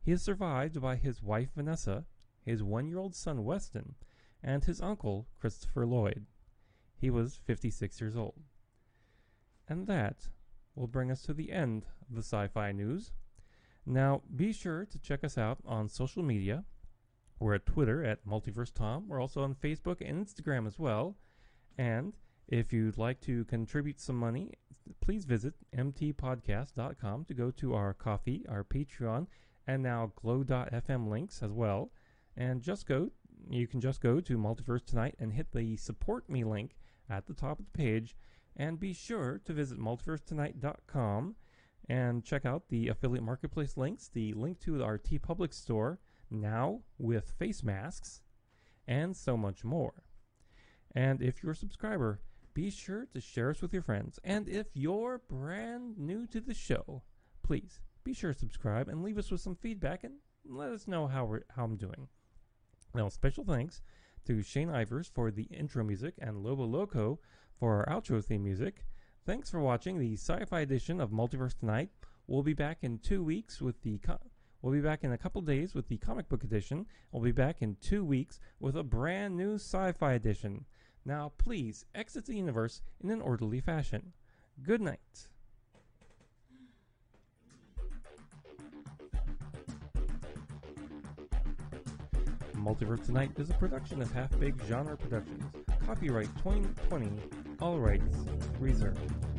He 0.00 0.10
is 0.10 0.22
survived 0.22 0.80
by 0.80 0.96
his 0.96 1.22
wife 1.22 1.50
Vanessa, 1.54 2.06
his 2.40 2.62
one 2.62 2.88
year 2.88 2.98
old 2.98 3.14
son 3.14 3.44
Weston, 3.44 3.94
and 4.42 4.64
his 4.64 4.80
uncle 4.80 5.28
Christopher 5.38 5.86
Lloyd. 5.86 6.26
He 6.96 7.10
was 7.10 7.36
56 7.36 8.00
years 8.00 8.16
old. 8.16 8.42
And 9.68 9.86
that 9.86 10.28
will 10.74 10.86
bring 10.86 11.10
us 11.10 11.22
to 11.22 11.34
the 11.34 11.52
end 11.52 11.86
of 12.08 12.14
the 12.14 12.22
sci 12.22 12.48
fi 12.48 12.72
news. 12.72 13.12
Now, 13.84 14.22
be 14.34 14.52
sure 14.52 14.86
to 14.86 14.98
check 14.98 15.22
us 15.24 15.36
out 15.36 15.58
on 15.66 15.88
social 15.88 16.22
media. 16.22 16.64
We're 17.42 17.54
at 17.54 17.66
Twitter 17.66 18.04
at 18.04 18.24
Multiverse 18.24 18.72
Tom. 18.72 19.08
We're 19.08 19.20
also 19.20 19.42
on 19.42 19.56
Facebook 19.56 19.96
and 20.00 20.24
Instagram 20.24 20.64
as 20.64 20.78
well. 20.78 21.16
And 21.76 22.12
if 22.46 22.72
you'd 22.72 22.98
like 22.98 23.20
to 23.22 23.44
contribute 23.46 24.00
some 24.00 24.16
money, 24.16 24.52
please 25.00 25.24
visit 25.24 25.54
mtpodcast.com 25.76 27.24
to 27.24 27.34
go 27.34 27.50
to 27.50 27.74
our 27.74 27.94
Ko-fi, 27.94 28.44
our 28.48 28.62
Patreon, 28.62 29.26
and 29.66 29.82
now 29.82 30.12
glow.fm 30.14 31.08
links 31.10 31.42
as 31.42 31.50
well. 31.50 31.90
And 32.36 32.62
just 32.62 32.86
go, 32.86 33.10
you 33.50 33.66
can 33.66 33.80
just 33.80 34.00
go 34.00 34.20
to 34.20 34.38
Multiverse 34.38 34.86
Tonight 34.86 35.16
and 35.18 35.32
hit 35.32 35.50
the 35.52 35.76
support 35.76 36.30
me 36.30 36.44
link 36.44 36.76
at 37.10 37.26
the 37.26 37.34
top 37.34 37.58
of 37.58 37.64
the 37.64 37.76
page. 37.76 38.16
And 38.56 38.78
be 38.78 38.92
sure 38.92 39.40
to 39.46 39.52
visit 39.52 39.80
multiversetonight.com 39.80 41.34
and 41.88 42.24
check 42.24 42.46
out 42.46 42.68
the 42.68 42.86
affiliate 42.86 43.24
marketplace 43.24 43.76
links, 43.76 44.08
the 44.12 44.32
link 44.34 44.60
to 44.60 44.84
our 44.84 45.00
Public 45.22 45.52
store 45.52 45.98
now 46.32 46.80
with 46.98 47.32
face 47.38 47.62
masks, 47.62 48.22
and 48.86 49.16
so 49.16 49.36
much 49.36 49.64
more. 49.64 50.02
And 50.94 51.22
if 51.22 51.42
you're 51.42 51.52
a 51.52 51.56
subscriber, 51.56 52.20
be 52.54 52.70
sure 52.70 53.06
to 53.06 53.20
share 53.20 53.50
us 53.50 53.62
with 53.62 53.72
your 53.72 53.82
friends. 53.82 54.18
And 54.24 54.48
if 54.48 54.66
you're 54.74 55.22
brand 55.28 55.98
new 55.98 56.26
to 56.28 56.40
the 56.40 56.54
show, 56.54 57.02
please 57.42 57.80
be 58.04 58.12
sure 58.12 58.32
to 58.32 58.38
subscribe 58.38 58.88
and 58.88 59.02
leave 59.02 59.18
us 59.18 59.30
with 59.30 59.40
some 59.40 59.56
feedback 59.56 60.04
and 60.04 60.14
let 60.44 60.70
us 60.70 60.88
know 60.88 61.06
how, 61.06 61.24
we're, 61.24 61.42
how 61.54 61.64
I'm 61.64 61.76
doing. 61.76 62.08
Now, 62.94 63.08
special 63.08 63.44
thanks 63.44 63.80
to 64.26 64.42
Shane 64.42 64.68
Ivers 64.68 65.10
for 65.10 65.30
the 65.30 65.44
intro 65.44 65.82
music 65.82 66.14
and 66.18 66.42
Lobo 66.42 66.64
Loco 66.64 67.20
for 67.58 67.86
our 67.86 68.00
outro 68.00 68.22
theme 68.22 68.44
music. 68.44 68.84
Thanks 69.24 69.50
for 69.50 69.60
watching 69.60 69.98
the 69.98 70.14
sci-fi 70.14 70.60
edition 70.60 71.00
of 71.00 71.10
Multiverse 71.10 71.58
Tonight. 71.58 71.90
We'll 72.26 72.42
be 72.42 72.54
back 72.54 72.78
in 72.82 72.98
two 72.98 73.22
weeks 73.22 73.60
with 73.60 73.80
the. 73.82 74.00
We'll 74.62 74.72
be 74.72 74.80
back 74.80 75.04
in 75.04 75.12
a 75.12 75.18
couple 75.18 75.42
days 75.42 75.74
with 75.74 75.88
the 75.88 75.98
comic 75.98 76.28
book 76.28 76.44
edition. 76.44 76.86
We'll 77.10 77.22
be 77.22 77.32
back 77.32 77.60
in 77.60 77.76
two 77.82 78.04
weeks 78.04 78.40
with 78.60 78.76
a 78.76 78.82
brand 78.82 79.36
new 79.36 79.56
sci-fi 79.56 80.14
edition. 80.14 80.64
Now, 81.04 81.32
please 81.36 81.84
exit 81.94 82.26
the 82.26 82.36
universe 82.36 82.80
in 83.02 83.10
an 83.10 83.20
orderly 83.20 83.60
fashion. 83.60 84.12
Good 84.62 84.80
night. 84.80 85.28
Multiverse 92.56 93.04
Tonight 93.04 93.32
is 93.38 93.50
a 93.50 93.54
production 93.54 94.00
of 94.00 94.12
Half 94.12 94.38
Baked 94.38 94.64
Genre 94.68 94.96
Productions. 94.96 95.42
Copyright 95.84 96.28
2020. 96.36 97.10
All 97.60 97.80
rights 97.80 98.16
reserved. 98.60 99.31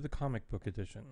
The 0.00 0.08
comic 0.08 0.48
book 0.50 0.66
edition. 0.66 1.02